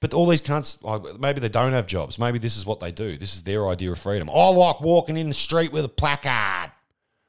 But 0.00 0.12
all 0.12 0.26
these 0.26 0.42
cunts, 0.42 0.82
like, 0.82 1.18
maybe 1.18 1.40
they 1.40 1.48
don't 1.48 1.72
have 1.72 1.86
jobs. 1.86 2.18
Maybe 2.18 2.38
this 2.38 2.56
is 2.56 2.66
what 2.66 2.80
they 2.80 2.92
do. 2.92 3.16
This 3.16 3.34
is 3.34 3.42
their 3.44 3.68
idea 3.68 3.90
of 3.90 3.98
freedom. 3.98 4.28
I 4.28 4.48
like 4.48 4.80
walking 4.80 5.16
in 5.16 5.28
the 5.28 5.34
street 5.34 5.72
with 5.72 5.84
a 5.84 5.88
placard. 5.88 6.72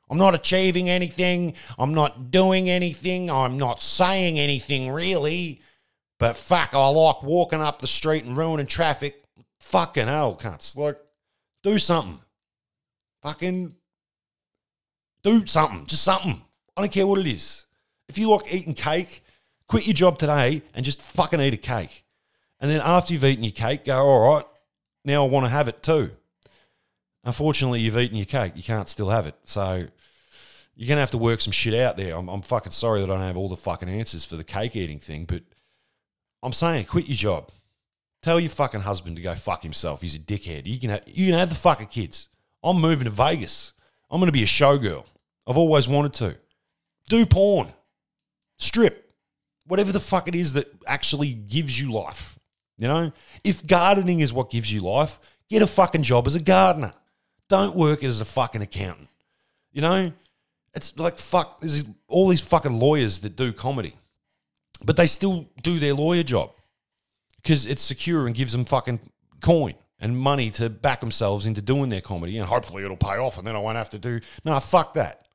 I'm 0.10 0.18
not 0.18 0.36
achieving 0.36 0.90
anything. 0.90 1.54
I'm 1.80 1.94
not 1.94 2.32
doing 2.32 2.70
anything. 2.70 3.32
I'm 3.32 3.58
not 3.58 3.82
saying 3.82 4.38
anything 4.38 4.92
really. 4.92 5.62
But 6.20 6.36
fuck, 6.36 6.74
I 6.74 6.88
like 6.90 7.24
walking 7.24 7.62
up 7.62 7.80
the 7.80 7.88
street 7.88 8.24
and 8.24 8.38
ruining 8.38 8.68
traffic. 8.68 9.24
Fucking 9.60 10.08
hell, 10.08 10.36
cunts. 10.36 10.78
Like, 10.78 10.98
do 11.64 11.80
something. 11.80 12.20
Fucking 13.22 13.76
do 15.24 15.46
something. 15.48 15.86
Just 15.88 16.04
something. 16.04 16.42
I 16.78 16.82
don't 16.82 16.92
care 16.92 17.08
what 17.08 17.20
it 17.20 17.28
is. 17.28 17.66
If 18.08 18.18
you 18.18 18.30
like 18.30 18.54
eating 18.54 18.76
cake, 18.76 19.24
quit 19.68 19.88
your 19.88 19.94
job 19.94 20.20
today 20.20 20.62
and 20.76 20.86
just 20.86 21.02
fucking 21.02 21.42
eat 21.42 21.56
a 21.56 21.58
cake. 21.58 22.05
And 22.60 22.72
then 22.72 22.82
after 22.82 23.14
you've 23.14 23.26
eaten 23.26 23.44
your 23.44 23.52
cake, 23.52 23.86
go, 23.86 23.98
all 23.98 24.36
right, 24.36 24.46
now 25.04 25.26
I 25.26 25.30
want 25.30 25.46
to 25.46 25.50
have 25.50 25.68
it 25.68 25.84
too. 25.84 26.12
Unfortunately, 27.24 27.82
you've 27.82 27.98
eaten 27.98 28.18
your 28.18 28.26
cake. 28.26 28.54
You 28.56 28.64
can't 28.64 28.88
still 28.88 29.10
have 29.10 29.26
it. 29.28 29.36
So 29.46 29.88
you're 30.76 30.88
going 30.88 30.98
to 30.98 31.02
have 31.02 31.12
to 31.12 31.18
work 31.18 31.42
some 31.42 31.52
shit 31.52 31.74
out 31.74 31.98
there. 31.98 32.16
I'm, 32.16 32.30
I'm 32.30 32.42
fucking 32.42 32.72
sorry 32.72 33.02
that 33.02 33.10
I 33.10 33.14
don't 33.14 33.24
have 33.24 33.38
all 33.38 33.50
the 33.50 33.56
fucking 33.56 33.90
answers 33.90 34.26
for 34.26 34.36
the 34.36 34.44
cake 34.44 34.76
eating 34.76 35.00
thing, 35.00 35.26
but 35.26 35.44
I'm 36.44 36.54
saying 36.54 36.86
quit 36.86 37.08
your 37.08 37.16
job. 37.16 37.50
Tell 38.22 38.40
your 38.40 38.50
fucking 38.50 38.82
husband 38.82 39.16
to 39.18 39.22
go 39.22 39.36
fuck 39.36 39.64
himself. 39.64 40.02
He's 40.02 40.16
a 40.16 40.20
dickhead. 40.20 40.66
You 40.66 40.80
can 40.80 40.90
have, 40.90 41.04
you 41.08 41.28
can 41.28 41.38
have 41.38 41.50
the 41.50 41.56
fucking 41.56 41.88
kids. 41.88 42.30
I'm 42.64 42.82
moving 42.82 43.06
to 43.06 43.12
Vegas. 43.12 43.74
I'm 44.10 44.20
going 44.20 44.28
to 44.28 44.32
be 44.32 44.44
a 44.44 44.48
showgirl. 44.48 45.06
I've 45.48 45.58
always 45.58 45.88
wanted 45.88 46.14
to. 46.16 46.38
Do 47.08 47.26
porn. 47.26 47.72
Strip. 48.58 49.14
Whatever 49.68 49.92
the 49.92 50.00
fuck 50.00 50.28
it 50.28 50.36
is 50.36 50.54
that 50.54 50.68
actually 50.88 51.34
gives 51.34 51.80
you 51.80 51.92
life. 51.92 52.40
You 52.78 52.88
know? 52.88 53.12
If 53.44 53.66
gardening 53.66 54.20
is 54.20 54.34
what 54.34 54.50
gives 54.50 54.72
you 54.72 54.82
life, 54.82 55.20
get 55.50 55.62
a 55.62 55.68
fucking 55.68 56.04
job 56.04 56.28
as 56.28 56.36
a 56.36 56.40
gardener. 56.40 56.92
Don't 57.48 57.76
work 57.76 58.04
as 58.04 58.22
a 58.22 58.26
fucking 58.26 58.62
accountant. 58.62 59.10
You 59.72 59.82
know? 59.82 60.12
It's 60.74 60.98
like 61.00 61.18
fuck, 61.18 61.62
there's 61.62 61.86
all 62.08 62.28
these 62.28 62.42
fucking 62.42 62.80
lawyers 62.80 63.20
that 63.20 63.36
do 63.36 63.54
comedy. 63.54 63.96
But 64.84 64.98
they 64.98 65.06
still 65.06 65.48
do 65.62 65.80
their 65.80 65.94
lawyer 65.94 66.24
job 66.24 66.52
because 67.42 67.66
it's 67.66 67.82
secure 67.82 68.28
and 68.28 68.36
gives 68.36 68.52
them 68.52 68.66
fucking 68.66 69.00
coin 69.40 69.76
and 70.00 70.18
money 70.18 70.50
to 70.52 70.70
back 70.70 71.00
themselves 71.00 71.46
into 71.46 71.62
doing 71.62 71.90
their 71.90 72.02
comedy, 72.02 72.38
and 72.38 72.48
hopefully 72.48 72.84
it'll 72.84 72.98
pay 72.98 73.18
off, 73.18 73.38
and 73.38 73.48
then 73.48 73.56
I 73.56 73.60
won't 73.60 73.78
have 73.78 73.92
to 73.92 74.00
do. 74.00 74.20
Nah, 74.44 74.60
fuck 74.60 74.96
that. 74.96 75.28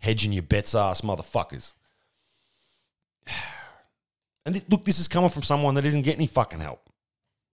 Hedging 0.00 0.32
your 0.32 0.42
bets, 0.42 0.74
ass 0.74 1.00
motherfuckers. 1.00 1.74
And 4.46 4.56
it, 4.56 4.70
look, 4.70 4.84
this 4.84 4.98
is 4.98 5.08
coming 5.08 5.30
from 5.30 5.42
someone 5.42 5.74
that 5.74 5.86
isn't 5.86 6.02
getting 6.02 6.20
any 6.20 6.26
fucking 6.26 6.60
help. 6.60 6.88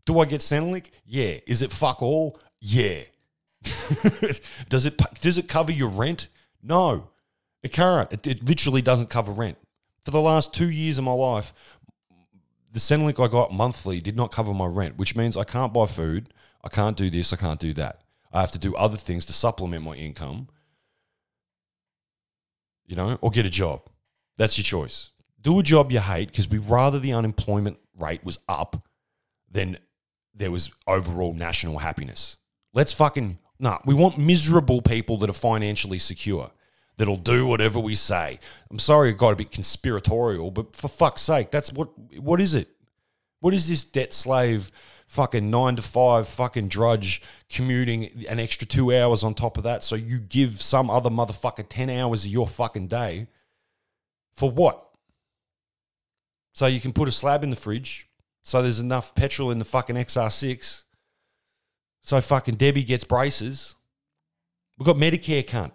Do 0.06 0.20
I 0.20 0.26
get 0.26 0.42
Centrelink? 0.42 0.92
Yeah. 1.06 1.38
Is 1.48 1.62
it 1.62 1.72
fuck 1.72 2.02
all? 2.02 2.40
Yeah. 2.60 3.02
does 4.70 4.86
it 4.86 5.00
does 5.22 5.38
it 5.38 5.48
cover 5.48 5.72
your 5.72 5.90
rent? 5.90 6.30
No, 6.64 7.10
it 7.62 7.72
can't. 7.72 8.12
It, 8.12 8.26
it 8.26 8.44
literally 8.44 8.82
doesn't 8.82 9.10
cover 9.10 9.32
rent. 9.32 9.58
For 10.04 10.12
the 10.12 10.22
last 10.22 10.54
two 10.54 10.70
years 10.70 10.98
of 10.98 11.04
my 11.04 11.14
life, 11.14 11.54
the 12.72 12.80
Centrelink 12.80 13.24
I 13.24 13.28
got 13.28 13.54
monthly 13.54 14.00
did 14.00 14.16
not 14.16 14.32
cover 14.32 14.54
my 14.54 14.66
rent, 14.66 14.98
which 14.98 15.16
means 15.16 15.38
I 15.38 15.44
can't 15.44 15.74
buy 15.74 15.86
food, 15.86 16.34
I 16.64 16.70
can't 16.70 16.98
do 16.98 17.10
this, 17.10 17.34
I 17.34 17.36
can't 17.36 17.60
do 17.60 17.74
that. 17.74 18.02
I 18.34 18.42
have 18.42 18.52
to 18.54 18.60
do 18.60 18.76
other 18.76 18.98
things 18.98 19.26
to 19.26 19.34
supplement 19.34 19.84
my 19.84 19.94
income, 19.94 20.48
you 22.88 22.96
know, 22.96 23.18
or 23.22 23.30
get 23.30 23.46
a 23.46 23.50
job. 23.50 23.90
That's 24.38 24.58
your 24.58 24.64
choice. 24.64 25.11
Do 25.42 25.60
a 25.60 25.64
job 25.64 25.92
you 25.92 26.00
hate 26.00 26.28
because 26.28 26.50
we'd 26.50 26.66
rather 26.66 27.00
the 27.00 27.14
unemployment 27.14 27.78
rate 27.98 28.24
was 28.24 28.40
up 28.48 28.88
than 29.50 29.78
there 30.34 30.52
was 30.52 30.72
overall 30.88 31.34
national 31.34 31.80
happiness. 31.80 32.38
Let's 32.74 32.94
fucking 32.94 33.40
nah. 33.60 33.80
We 33.86 33.94
want 33.94 34.18
miserable 34.18 34.82
people 34.82 35.18
that 35.18 35.30
are 35.30 35.34
financially 35.34 36.00
secure 36.00 36.52
that'll 36.98 37.18
do 37.18 37.48
whatever 37.48 37.80
we 37.80 37.96
say. 37.96 38.40
I'm 38.70 38.80
sorry, 38.80 39.10
I 39.10 39.14
got 39.14 39.34
a 39.34 39.36
bit 39.36 39.52
conspiratorial, 39.52 40.52
but 40.52 40.76
for 40.76 40.88
fuck's 40.88 41.22
sake, 41.22 41.52
that's 41.52 41.72
what. 41.74 41.90
What 42.20 42.40
is 42.40 42.56
it? 42.56 42.70
What 43.40 43.54
is 43.54 43.68
this 43.68 43.84
debt 43.84 44.14
slave? 44.14 44.72
Fucking 45.08 45.50
nine 45.50 45.76
to 45.76 45.82
five, 45.82 46.28
fucking 46.28 46.70
drudge 46.70 47.22
commuting 47.50 48.26
an 48.30 48.40
extra 48.40 48.66
two 48.66 48.96
hours 48.96 49.26
on 49.26 49.34
top 49.34 49.58
of 49.58 49.64
that. 49.64 49.84
So 49.84 49.96
you 49.96 50.20
give 50.20 50.62
some 50.62 50.90
other 50.90 51.10
motherfucker 51.10 51.66
10 51.68 51.90
hours 51.90 52.24
of 52.24 52.32
your 52.32 52.48
fucking 52.48 52.88
day 52.88 53.28
for 54.32 54.50
what? 54.50 54.91
So 56.54 56.68
you 56.68 56.80
can 56.80 56.94
put 56.94 57.08
a 57.08 57.12
slab 57.12 57.44
in 57.44 57.50
the 57.50 57.56
fridge. 57.56 58.10
So 58.42 58.62
there's 58.62 58.80
enough 58.80 59.16
petrol 59.16 59.52
in 59.52 59.60
the 59.60 59.66
fucking 59.66 59.96
XR6. 59.96 60.84
So 62.02 62.20
fucking 62.22 62.56
Debbie 62.56 62.84
gets 62.84 63.04
braces. 63.04 63.76
We've 64.78 64.86
got 64.86 64.96
Medicare 64.96 65.46
cunt. 65.46 65.72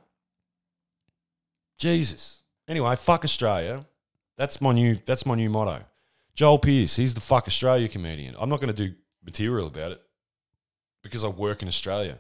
Jesus. 1.79 2.43
Anyway, 2.69 2.97
fuck 2.97 3.25
Australia. 3.25 3.81
That's 4.37 4.61
my 4.61 4.73
new 4.73 4.99
that's 5.05 5.25
my 5.25 5.35
new 5.35 5.49
motto. 5.49 5.85
Joel 6.35 6.59
Pearce, 6.59 6.97
he's 6.97 7.15
the 7.15 7.21
fuck 7.21 7.47
Australia 7.47 7.89
comedian. 7.89 8.35
I'm 8.39 8.51
not 8.51 8.61
going 8.61 8.75
to 8.75 8.89
do 8.89 8.95
material 9.25 9.67
about 9.67 9.93
it 9.93 10.03
because 11.03 11.25
I 11.25 11.29
work 11.29 11.63
in 11.63 11.69
Australia. 11.69 12.19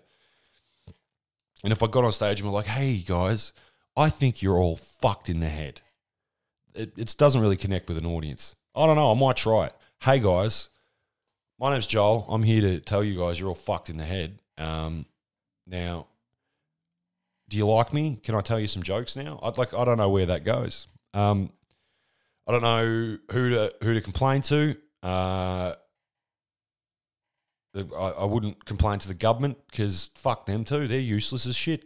And 1.62 1.72
if 1.72 1.82
I 1.82 1.86
got 1.86 2.04
on 2.04 2.12
stage 2.12 2.40
and 2.40 2.48
were 2.48 2.54
like, 2.54 2.66
hey 2.66 2.98
guys, 2.98 3.52
I 3.96 4.08
think 4.08 4.42
you're 4.42 4.58
all 4.58 4.76
fucked 4.76 5.28
in 5.28 5.40
the 5.40 5.48
head. 5.48 5.82
It, 6.76 6.92
it 6.96 7.14
doesn't 7.18 7.40
really 7.40 7.56
connect 7.56 7.88
with 7.88 7.98
an 7.98 8.06
audience. 8.06 8.54
I 8.74 8.86
don't 8.86 8.96
know. 8.96 9.10
I 9.10 9.14
might 9.14 9.36
try 9.36 9.66
it. 9.66 9.74
Hey 10.02 10.18
guys, 10.20 10.68
my 11.58 11.72
name's 11.72 11.86
Joel. 11.86 12.26
I'm 12.28 12.42
here 12.42 12.60
to 12.60 12.80
tell 12.80 13.02
you 13.02 13.18
guys 13.18 13.40
you're 13.40 13.48
all 13.48 13.54
fucked 13.54 13.88
in 13.88 13.96
the 13.96 14.04
head. 14.04 14.38
Um, 14.58 15.06
now, 15.66 16.06
do 17.48 17.56
you 17.56 17.66
like 17.66 17.92
me? 17.92 18.20
Can 18.22 18.34
I 18.34 18.42
tell 18.42 18.60
you 18.60 18.66
some 18.66 18.82
jokes 18.82 19.16
now? 19.16 19.40
I'd 19.42 19.56
like. 19.56 19.72
I 19.72 19.84
don't 19.84 19.96
know 19.96 20.10
where 20.10 20.26
that 20.26 20.44
goes. 20.44 20.86
Um, 21.14 21.50
I 22.46 22.52
don't 22.52 22.62
know 22.62 23.18
who 23.32 23.50
to 23.50 23.74
who 23.82 23.94
to 23.94 24.00
complain 24.00 24.42
to. 24.42 24.76
Uh, 25.02 25.74
I, 27.74 28.12
I 28.18 28.24
wouldn't 28.24 28.64
complain 28.64 28.98
to 28.98 29.08
the 29.08 29.14
government 29.14 29.58
because 29.70 30.10
fuck 30.14 30.46
them 30.46 30.64
too. 30.64 30.86
They're 30.86 30.98
useless 30.98 31.46
as 31.46 31.56
shit. 31.56 31.84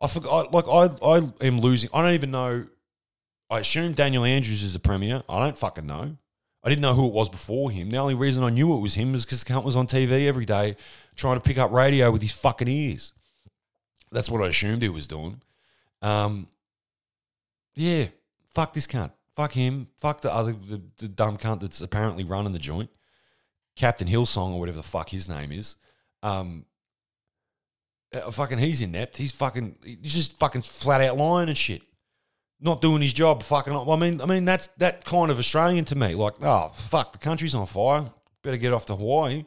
I 0.00 0.08
forgot. 0.08 0.52
Like 0.52 0.66
I, 0.68 0.88
I 1.06 1.22
am 1.46 1.60
losing. 1.60 1.90
I 1.92 2.02
don't 2.02 2.14
even 2.14 2.30
know. 2.30 2.66
I 3.50 3.60
assume 3.60 3.92
Daniel 3.92 4.24
Andrews 4.24 4.62
is 4.62 4.72
the 4.72 4.78
premier. 4.78 5.22
I 5.28 5.40
don't 5.40 5.58
fucking 5.58 5.86
know. 5.86 6.16
I 6.62 6.68
didn't 6.70 6.82
know 6.82 6.94
who 6.94 7.06
it 7.06 7.12
was 7.12 7.28
before 7.28 7.70
him. 7.70 7.90
The 7.90 7.98
only 7.98 8.14
reason 8.14 8.42
I 8.42 8.48
knew 8.48 8.74
it 8.74 8.80
was 8.80 8.94
him 8.94 9.14
is 9.14 9.24
because 9.26 9.44
the 9.44 9.52
cunt 9.52 9.64
was 9.64 9.76
on 9.76 9.86
TV 9.86 10.26
every 10.26 10.46
day 10.46 10.76
trying 11.14 11.36
to 11.36 11.40
pick 11.40 11.58
up 11.58 11.70
radio 11.70 12.10
with 12.10 12.22
his 12.22 12.32
fucking 12.32 12.68
ears. 12.68 13.12
That's 14.10 14.30
what 14.30 14.42
I 14.42 14.48
assumed 14.48 14.82
he 14.82 14.88
was 14.88 15.06
doing. 15.06 15.42
Um, 16.00 16.48
yeah, 17.74 18.06
fuck 18.52 18.72
this 18.72 18.86
cunt. 18.86 19.10
Fuck 19.34 19.52
him. 19.52 19.88
Fuck 19.98 20.22
the 20.22 20.32
other 20.32 20.52
the, 20.52 20.80
the 20.98 21.08
dumb 21.08 21.36
cunt 21.36 21.60
that's 21.60 21.80
apparently 21.80 22.24
running 22.24 22.52
the 22.52 22.58
joint. 22.58 22.88
Captain 23.76 24.08
Hillsong 24.08 24.52
or 24.52 24.60
whatever 24.60 24.76
the 24.76 24.82
fuck 24.82 25.08
his 25.08 25.28
name 25.28 25.52
is. 25.52 25.76
Um, 26.22 26.64
uh, 28.14 28.30
fucking 28.30 28.58
he's 28.58 28.80
inept. 28.80 29.16
He's 29.16 29.32
fucking 29.32 29.76
he's 29.84 30.14
just 30.14 30.38
fucking 30.38 30.62
flat 30.62 31.00
out 31.00 31.16
lying 31.16 31.48
and 31.48 31.58
shit. 31.58 31.82
Not 32.60 32.80
doing 32.80 33.02
his 33.02 33.12
job, 33.12 33.42
fucking. 33.42 33.74
I 33.74 33.96
mean, 33.96 34.20
I 34.20 34.26
mean 34.26 34.44
that's 34.44 34.68
that 34.78 35.04
kind 35.04 35.30
of 35.30 35.38
Australian 35.38 35.84
to 35.86 35.96
me. 35.96 36.14
Like, 36.14 36.34
oh 36.42 36.70
fuck, 36.74 37.12
the 37.12 37.18
country's 37.18 37.54
on 37.54 37.66
fire. 37.66 38.10
Better 38.42 38.56
get 38.56 38.72
off 38.72 38.86
to 38.86 38.96
Hawaii. 38.96 39.44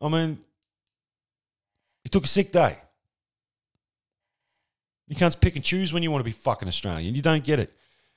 I 0.00 0.08
mean, 0.08 0.38
he 2.02 2.08
took 2.08 2.24
a 2.24 2.28
sick 2.28 2.52
day. 2.52 2.76
You 5.06 5.16
can't 5.16 5.38
pick 5.40 5.56
and 5.56 5.64
choose 5.64 5.92
when 5.92 6.02
you 6.02 6.10
want 6.10 6.20
to 6.20 6.24
be 6.24 6.32
fucking 6.32 6.68
Australian. 6.68 7.14
You 7.14 7.22
don't 7.22 7.42
get 7.42 7.58
it. 7.58 7.72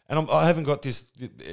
And 0.10 0.20
I'm, 0.20 0.30
I 0.30 0.46
have 0.46 0.58
not 0.58 0.66
got 0.66 0.82
this 0.82 1.04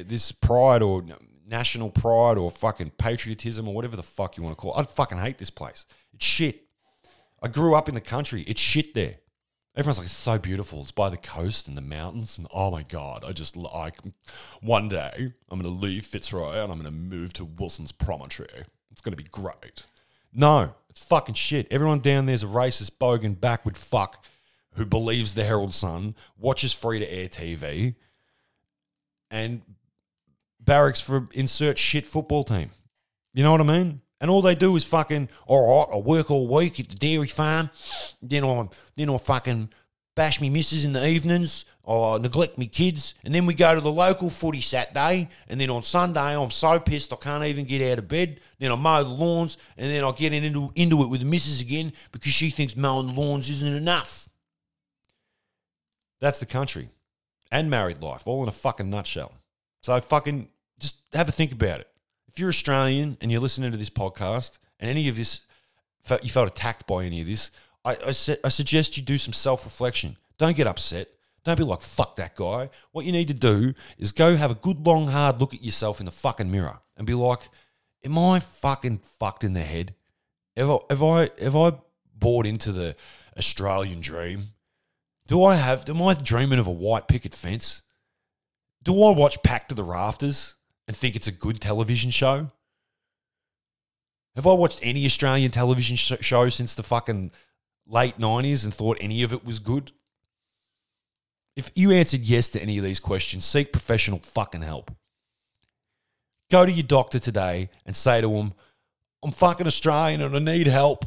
this 0.07 0.33
pride 0.33 0.83
or 0.83 1.05
national 1.47 1.91
pride 1.91 2.39
or 2.39 2.51
fucking 2.51 2.91
patriotism 2.99 3.69
or 3.69 3.75
whatever 3.75 3.97
the 3.97 4.03
fuck 4.03 4.37
you 4.37 4.43
want 4.43 4.57
to 4.57 4.61
call 4.61 4.77
it. 4.77 4.81
I 4.81 4.85
fucking 4.85 5.19
hate 5.19 5.39
this 5.39 5.51
place. 5.51 5.87
It's 6.13 6.25
shit. 6.25 6.63
I 7.43 7.49
grew 7.49 7.75
up 7.75 7.89
in 7.89 7.95
the 7.95 8.01
country. 8.01 8.43
It's 8.43 8.61
shit 8.61 8.95
there. 8.95 9.17
Everyone's 9.79 9.99
like, 9.99 10.07
it's 10.07 10.15
so 10.15 10.39
beautiful. 10.39 10.81
It's 10.81 10.91
by 10.91 11.09
the 11.09 11.17
coast 11.17 11.69
and 11.69 11.77
the 11.77 11.83
mountains. 11.83 12.37
And 12.37 12.49
oh 12.53 12.73
my 12.73 12.83
God, 12.83 13.25
I 13.25 13.31
just 13.31 13.57
like 13.57 13.95
one 14.61 14.89
day 14.89 15.33
I'm 15.49 15.61
going 15.61 15.73
to 15.73 15.81
leave 15.81 16.05
Fitzroy 16.05 16.55
and 16.55 16.73
I'm 16.73 16.81
going 16.81 16.83
to 16.83 16.91
move 16.91 17.33
to 17.35 17.45
Wilson's 17.45 17.93
Promontory. 17.93 18.65
It's 18.91 19.01
going 19.01 19.17
to 19.17 19.23
be 19.23 19.29
great. 19.31 19.87
No, 20.35 20.75
it's 20.91 21.05
fucking 21.05 21.37
shit. 21.37 21.69
Everyone 21.71 22.01
down 22.01 22.27
there's 22.27 22.43
a 22.43 22.47
racist, 22.47 22.99
bogan, 22.99 23.41
backward 23.41 23.77
fuck 23.77 24.25
who 24.75 24.85
believes 24.85 25.35
the 25.35 25.45
Herald 25.45 25.75
Sun, 25.75 26.17
watches 26.37 26.73
free 26.73 26.99
to 26.99 27.13
air 27.13 27.29
TV, 27.29 27.95
and 29.31 29.63
barracks 30.59 31.01
for 31.01 31.29
insert 31.33 31.79
shit 31.79 32.05
football 32.05 32.43
team. 32.43 32.71
You 33.33 33.45
know 33.45 33.53
what 33.53 33.61
I 33.61 33.65
mean? 33.65 34.01
And 34.21 34.31
all 34.31 34.43
they 34.43 34.55
do 34.55 34.75
is 34.77 34.85
fucking, 34.85 35.29
all 35.47 35.87
right, 35.87 35.95
I 35.95 35.99
work 35.99 36.31
all 36.31 36.49
week 36.49 36.81
at 36.81 36.89
the 36.89 36.97
dairy 36.97 37.29
farm, 37.29 37.71
then 38.21 38.45
I 38.45 38.69
then 38.97 39.11
I 39.11 39.19
fucking 39.19 39.71
bash 40.17 40.41
me 40.41 40.51
missus 40.51 40.85
in 40.85 40.93
the 40.93 41.09
evenings, 41.09 41.65
I 41.87 42.19
neglect 42.19 42.59
me 42.59 42.67
kids, 42.67 43.15
and 43.25 43.33
then 43.33 43.47
we 43.47 43.55
go 43.55 43.75
to 43.77 43.81
the 43.81 43.93
local 43.93 44.29
footy 44.29 44.61
Saturday, 44.61 45.29
and 45.49 45.61
then 45.61 45.71
on 45.71 45.85
Sunday 45.85 46.37
I'm 46.37 46.51
so 46.51 46.81
pissed 46.81 47.13
I 47.13 47.17
can't 47.17 47.45
even 47.45 47.65
get 47.65 47.93
out 47.93 48.01
of 48.01 48.09
bed. 48.09 48.41
Then 48.59 48.73
I 48.73 48.75
mow 48.75 49.05
the 49.05 49.11
lawns, 49.11 49.57
and 49.77 49.91
then 49.91 50.03
I 50.03 50.11
get 50.11 50.33
into 50.33 50.73
into 50.75 51.03
it 51.03 51.09
with 51.09 51.21
the 51.21 51.27
missus 51.27 51.61
again 51.61 51.93
because 52.11 52.33
she 52.33 52.51
thinks 52.51 52.77
mowing 52.77 53.07
the 53.07 53.13
lawns 53.13 53.49
isn't 53.49 53.77
enough. 53.77 54.29
That's 56.21 56.41
the 56.41 56.47
country 56.47 56.89
and 57.53 57.71
married 57.71 58.03
life, 58.03 58.27
all 58.27 58.43
in 58.43 58.49
a 58.49 58.53
fucking 58.53 58.91
nutshell. 58.91 59.33
So 59.83 60.01
fucking 60.01 60.49
just 60.81 61.03
have 61.13 61.29
a 61.29 61.33
think 61.33 61.53
about 61.53 61.81
it. 61.81 61.89
If 62.29 62.39
you're 62.39 62.51
Australian 62.51 63.17
and 63.21 63.33
you're 63.33 63.41
listening 63.41 63.73
to 63.73 63.79
this 63.79 63.91
podcast 63.91 64.59
and 64.79 64.91
any 64.91 65.09
of 65.09 65.17
this, 65.17 65.41
you 66.23 66.29
felt 66.29 66.49
attacked 66.49 66.87
by 66.87 67.05
any 67.05 67.21
of 67.21 67.27
this, 67.27 67.51
I, 67.85 67.93
I, 67.93 68.37
I 68.45 68.49
suggest 68.49 68.97
you 68.97 69.03
do 69.03 69.19
some 69.19 69.33
self 69.33 69.65
reflection. 69.65 70.17
Don't 70.37 70.57
get 70.57 70.67
upset. 70.67 71.09
Don't 71.45 71.57
be 71.57 71.65
like, 71.65 71.81
fuck 71.81 72.17
that 72.17 72.37
guy. 72.37 72.69
What 72.93 73.05
you 73.05 73.13
need 73.13 73.29
to 73.29 73.35
do 73.35 73.73
is 73.97 74.13
go 74.13 74.37
have 74.37 74.51
a 74.51 74.55
good, 74.55 74.87
long, 74.87 75.09
hard 75.09 75.41
look 75.41 75.55
at 75.55 75.65
yourself 75.65 76.01
in 76.01 76.07
the 76.07 76.13
fucking 76.13 76.51
mirror 76.51 76.81
and 76.97 77.07
be 77.07 77.15
like, 77.15 77.41
am 78.05 78.19
I 78.19 78.41
fucking 78.41 78.99
fucked 79.19 79.45
in 79.45 79.55
the 79.55 79.63
head? 79.63 79.95
Have 80.57 80.71
I, 80.71 80.79
have 80.91 81.03
I, 81.03 81.31
have 81.41 81.57
I 81.57 81.73
bought 82.15 82.47
into 82.47 82.73
the 82.73 82.95
Australian 83.37 84.01
dream? 84.01 84.49
Do 85.27 85.45
I 85.45 85.55
have, 85.55 85.89
am 85.89 86.03
I 86.03 86.15
dreaming 86.15 86.59
of 86.59 86.67
a 86.67 86.73
white 86.73 87.09
picket 87.09 87.35
fence? 87.35 87.83
Do 88.83 88.93
I 89.05 89.11
watch 89.11 89.43
Packed 89.43 89.71
to 89.71 89.75
the 89.75 89.85
Rafters 89.85 90.57
and 90.89 90.97
think 90.97 91.15
it's 91.15 91.29
a 91.29 91.33
good 91.33 91.61
television 91.61 92.11
show? 92.11 92.51
Have 94.35 94.47
I 94.47 94.55
watched 94.55 94.81
any 94.83 95.05
Australian 95.05 95.51
television 95.51 95.97
sh- 95.97 96.13
show 96.21 96.49
since 96.49 96.75
the 96.75 96.83
fucking 96.83 97.31
late 97.87 98.19
90s 98.19 98.65
and 98.65 98.73
thought 98.73 98.97
any 99.01 99.23
of 99.23 99.33
it 99.33 99.45
was 99.45 99.59
good? 99.59 99.93
If 101.55 101.71
you 101.75 101.93
answered 101.93 102.21
yes 102.21 102.49
to 102.51 102.63
any 102.63 102.79
of 102.79 102.85
these 102.85 103.01
questions, 103.01 103.45
seek 103.45 103.73
professional 103.73 104.21
fucking 104.21 104.63
help. 104.63 104.91
Go 106.51 106.65
to 106.65 106.73
your 106.73 106.85
doctor 106.85 107.19
today 107.19 107.69
and 107.85 107.95
say 107.95 108.21
to 108.21 108.31
him, 108.31 108.55
I'm 109.23 109.33
fucking 109.33 109.67
Australian 109.67 110.23
and 110.23 110.35
I 110.35 110.39
need 110.39 110.69
help. 110.69 111.05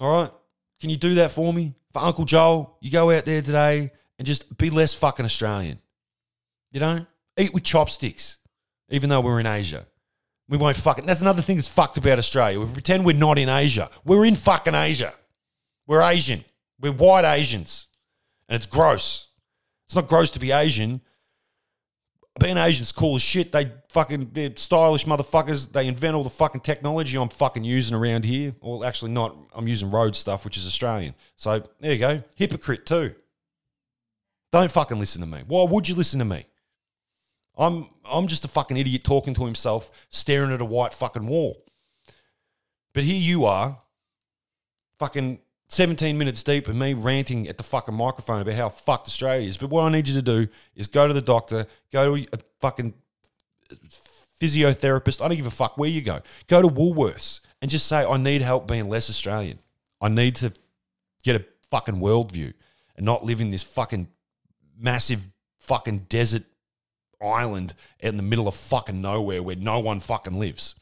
All 0.00 0.22
right? 0.22 0.30
Can 0.80 0.90
you 0.90 0.96
do 0.96 1.14
that 1.16 1.30
for 1.30 1.52
me? 1.52 1.74
For 1.92 2.00
Uncle 2.00 2.24
Joel, 2.24 2.76
you 2.80 2.90
go 2.90 3.10
out 3.10 3.26
there 3.26 3.42
today 3.42 3.92
and 4.18 4.26
just 4.26 4.56
be 4.56 4.70
less 4.70 4.94
fucking 4.94 5.26
Australian. 5.26 5.78
You 6.72 6.80
know, 6.80 7.06
eat 7.42 7.54
with 7.54 7.64
chopsticks, 7.64 8.38
even 8.88 9.10
though 9.10 9.20
we're 9.20 9.40
in 9.40 9.46
Asia. 9.46 9.86
We 10.48 10.58
won't 10.58 10.76
fucking. 10.76 11.06
That's 11.06 11.22
another 11.22 11.42
thing 11.42 11.56
that's 11.56 11.68
fucked 11.68 11.96
about 11.96 12.18
Australia. 12.18 12.60
We 12.60 12.66
pretend 12.66 13.04
we're 13.04 13.16
not 13.16 13.38
in 13.38 13.48
Asia. 13.48 13.90
We're 14.04 14.24
in 14.24 14.34
fucking 14.34 14.74
Asia. 14.74 15.14
We're 15.86 16.02
Asian. 16.02 16.44
We're 16.80 16.92
white 16.92 17.24
Asians, 17.24 17.86
and 18.48 18.56
it's 18.56 18.66
gross. 18.66 19.28
It's 19.86 19.94
not 19.94 20.08
gross 20.08 20.30
to 20.32 20.40
be 20.40 20.50
Asian. 20.50 21.00
Being 22.40 22.56
Asian's 22.56 22.92
cool 22.92 23.16
as 23.16 23.22
shit. 23.22 23.52
They 23.52 23.70
fucking 23.90 24.30
they're 24.32 24.56
stylish 24.56 25.04
motherfuckers. 25.04 25.70
They 25.70 25.86
invent 25.86 26.14
all 26.14 26.24
the 26.24 26.30
fucking 26.30 26.62
technology 26.62 27.16
I'm 27.16 27.28
fucking 27.28 27.62
using 27.62 27.94
around 27.94 28.24
here. 28.24 28.54
Well, 28.60 28.84
actually 28.84 29.12
not. 29.12 29.36
I'm 29.54 29.68
using 29.68 29.90
Rode 29.90 30.16
stuff, 30.16 30.44
which 30.44 30.56
is 30.56 30.66
Australian. 30.66 31.14
So 31.36 31.62
there 31.80 31.92
you 31.92 31.98
go. 31.98 32.22
Hypocrite 32.36 32.86
too. 32.86 33.14
Don't 34.50 34.70
fucking 34.70 34.98
listen 34.98 35.20
to 35.20 35.26
me. 35.26 35.42
Why 35.46 35.64
would 35.64 35.88
you 35.88 35.94
listen 35.94 36.18
to 36.18 36.24
me? 36.24 36.46
I'm 37.56 37.88
I'm 38.04 38.26
just 38.26 38.44
a 38.44 38.48
fucking 38.48 38.76
idiot 38.76 39.04
talking 39.04 39.34
to 39.34 39.44
himself, 39.44 39.90
staring 40.08 40.52
at 40.52 40.60
a 40.60 40.64
white 40.64 40.94
fucking 40.94 41.26
wall. 41.26 41.64
But 42.94 43.04
here 43.04 43.20
you 43.20 43.46
are, 43.46 43.78
fucking 44.98 45.40
17 45.68 46.18
minutes 46.18 46.42
deep 46.42 46.68
and 46.68 46.78
me 46.78 46.92
ranting 46.92 47.48
at 47.48 47.56
the 47.56 47.64
fucking 47.64 47.94
microphone 47.94 48.42
about 48.42 48.54
how 48.54 48.68
fucked 48.68 49.08
Australia 49.08 49.48
is. 49.48 49.56
But 49.56 49.70
what 49.70 49.84
I 49.84 49.88
need 49.88 50.06
you 50.06 50.14
to 50.14 50.22
do 50.22 50.48
is 50.76 50.86
go 50.86 51.08
to 51.08 51.14
the 51.14 51.22
doctor, 51.22 51.66
go 51.90 52.14
to 52.14 52.26
a 52.32 52.38
fucking 52.60 52.92
physiotherapist. 54.38 55.22
I 55.24 55.28
don't 55.28 55.36
give 55.36 55.46
a 55.46 55.50
fuck 55.50 55.78
where 55.78 55.88
you 55.88 56.02
go. 56.02 56.20
Go 56.46 56.60
to 56.60 56.68
Woolworths 56.68 57.40
and 57.62 57.70
just 57.70 57.86
say, 57.86 58.04
I 58.04 58.18
need 58.18 58.42
help 58.42 58.68
being 58.68 58.88
less 58.88 59.08
Australian. 59.08 59.60
I 60.00 60.08
need 60.08 60.34
to 60.36 60.52
get 61.22 61.36
a 61.36 61.44
fucking 61.70 61.96
worldview 61.96 62.52
and 62.96 63.06
not 63.06 63.24
live 63.24 63.40
in 63.40 63.50
this 63.50 63.62
fucking 63.62 64.08
massive 64.78 65.30
fucking 65.58 66.06
desert 66.08 66.42
island 67.22 67.74
in 68.00 68.16
the 68.16 68.22
middle 68.22 68.48
of 68.48 68.54
fucking 68.54 69.00
nowhere 69.00 69.42
where 69.42 69.56
no 69.56 69.78
one 69.78 70.00
fucking 70.00 70.38
lives. 70.38 70.74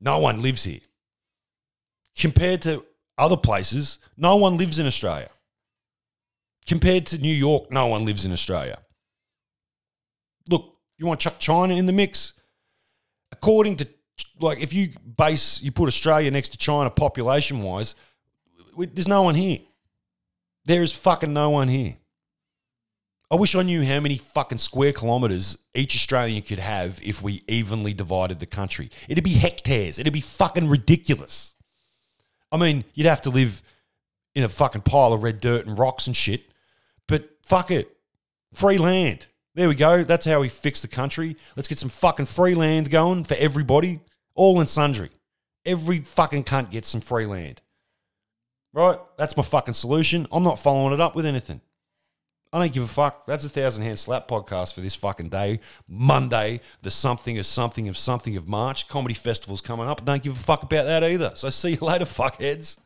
No 0.00 0.18
one 0.18 0.42
lives 0.42 0.64
here. 0.64 0.80
Compared 2.16 2.62
to 2.62 2.84
other 3.16 3.36
places, 3.36 3.98
no 4.16 4.36
one 4.36 4.56
lives 4.56 4.78
in 4.78 4.86
Australia. 4.86 5.30
Compared 6.66 7.06
to 7.06 7.18
New 7.18 7.34
York, 7.34 7.70
no 7.70 7.86
one 7.86 8.04
lives 8.04 8.24
in 8.24 8.32
Australia. 8.32 8.78
Look, 10.48 10.76
you 10.98 11.06
want 11.06 11.20
to 11.20 11.24
chuck 11.24 11.38
China 11.38 11.74
in 11.74 11.86
the 11.86 11.92
mix? 11.92 12.34
According 13.32 13.76
to, 13.78 13.88
like, 14.40 14.60
if 14.60 14.72
you 14.72 14.90
base, 15.16 15.62
you 15.62 15.72
put 15.72 15.86
Australia 15.86 16.30
next 16.30 16.50
to 16.50 16.58
China 16.58 16.90
population 16.90 17.62
wise, 17.62 17.94
there's 18.76 19.08
no 19.08 19.22
one 19.22 19.34
here. 19.34 19.60
There 20.64 20.82
is 20.82 20.92
fucking 20.92 21.32
no 21.32 21.50
one 21.50 21.68
here. 21.68 21.96
I 23.30 23.36
wish 23.36 23.54
I 23.54 23.62
knew 23.62 23.84
how 23.84 24.00
many 24.00 24.16
fucking 24.16 24.58
square 24.58 24.92
kilometers 24.92 25.58
each 25.74 25.94
Australian 25.94 26.42
could 26.42 26.58
have 26.58 26.98
if 27.02 27.22
we 27.22 27.42
evenly 27.46 27.92
divided 27.92 28.40
the 28.40 28.46
country. 28.46 28.90
It'd 29.06 29.22
be 29.22 29.34
hectares. 29.34 29.98
It'd 29.98 30.12
be 30.12 30.20
fucking 30.20 30.68
ridiculous. 30.68 31.52
I 32.50 32.56
mean, 32.56 32.84
you'd 32.94 33.06
have 33.06 33.20
to 33.22 33.30
live 33.30 33.62
in 34.34 34.44
a 34.44 34.48
fucking 34.48 34.82
pile 34.82 35.12
of 35.12 35.22
red 35.22 35.40
dirt 35.40 35.66
and 35.66 35.78
rocks 35.78 36.06
and 36.06 36.16
shit, 36.16 36.50
but 37.06 37.28
fuck 37.44 37.70
it. 37.70 37.94
Free 38.54 38.78
land. 38.78 39.26
There 39.54 39.68
we 39.68 39.74
go. 39.74 40.04
That's 40.04 40.24
how 40.24 40.40
we 40.40 40.48
fix 40.48 40.80
the 40.80 40.88
country. 40.88 41.36
Let's 41.54 41.68
get 41.68 41.78
some 41.78 41.90
fucking 41.90 42.26
free 42.26 42.54
land 42.54 42.90
going 42.90 43.24
for 43.24 43.34
everybody, 43.34 44.00
all 44.34 44.58
in 44.60 44.66
sundry. 44.66 45.10
Every 45.66 46.00
fucking 46.00 46.44
cunt 46.44 46.70
gets 46.70 46.88
some 46.88 47.02
free 47.02 47.26
land. 47.26 47.60
Right? 48.72 48.98
That's 49.18 49.36
my 49.36 49.42
fucking 49.42 49.74
solution. 49.74 50.26
I'm 50.32 50.44
not 50.44 50.58
following 50.58 50.94
it 50.94 51.00
up 51.00 51.14
with 51.14 51.26
anything. 51.26 51.60
I 52.52 52.58
don't 52.58 52.72
give 52.72 52.82
a 52.82 52.86
fuck. 52.86 53.26
That's 53.26 53.44
a 53.44 53.48
thousand 53.48 53.84
hand 53.84 53.98
slap 53.98 54.26
podcast 54.26 54.72
for 54.72 54.80
this 54.80 54.94
fucking 54.94 55.28
day. 55.28 55.60
Monday, 55.86 56.60
the 56.80 56.90
something 56.90 57.38
of 57.38 57.44
something 57.44 57.88
of 57.88 57.98
something 57.98 58.36
of 58.36 58.48
March. 58.48 58.88
Comedy 58.88 59.14
festival's 59.14 59.60
coming 59.60 59.86
up. 59.86 60.04
Don't 60.04 60.22
give 60.22 60.32
a 60.32 60.42
fuck 60.42 60.62
about 60.62 60.84
that 60.84 61.04
either. 61.04 61.32
So 61.34 61.50
see 61.50 61.72
you 61.72 61.78
later, 61.80 62.06
fuckheads. 62.06 62.78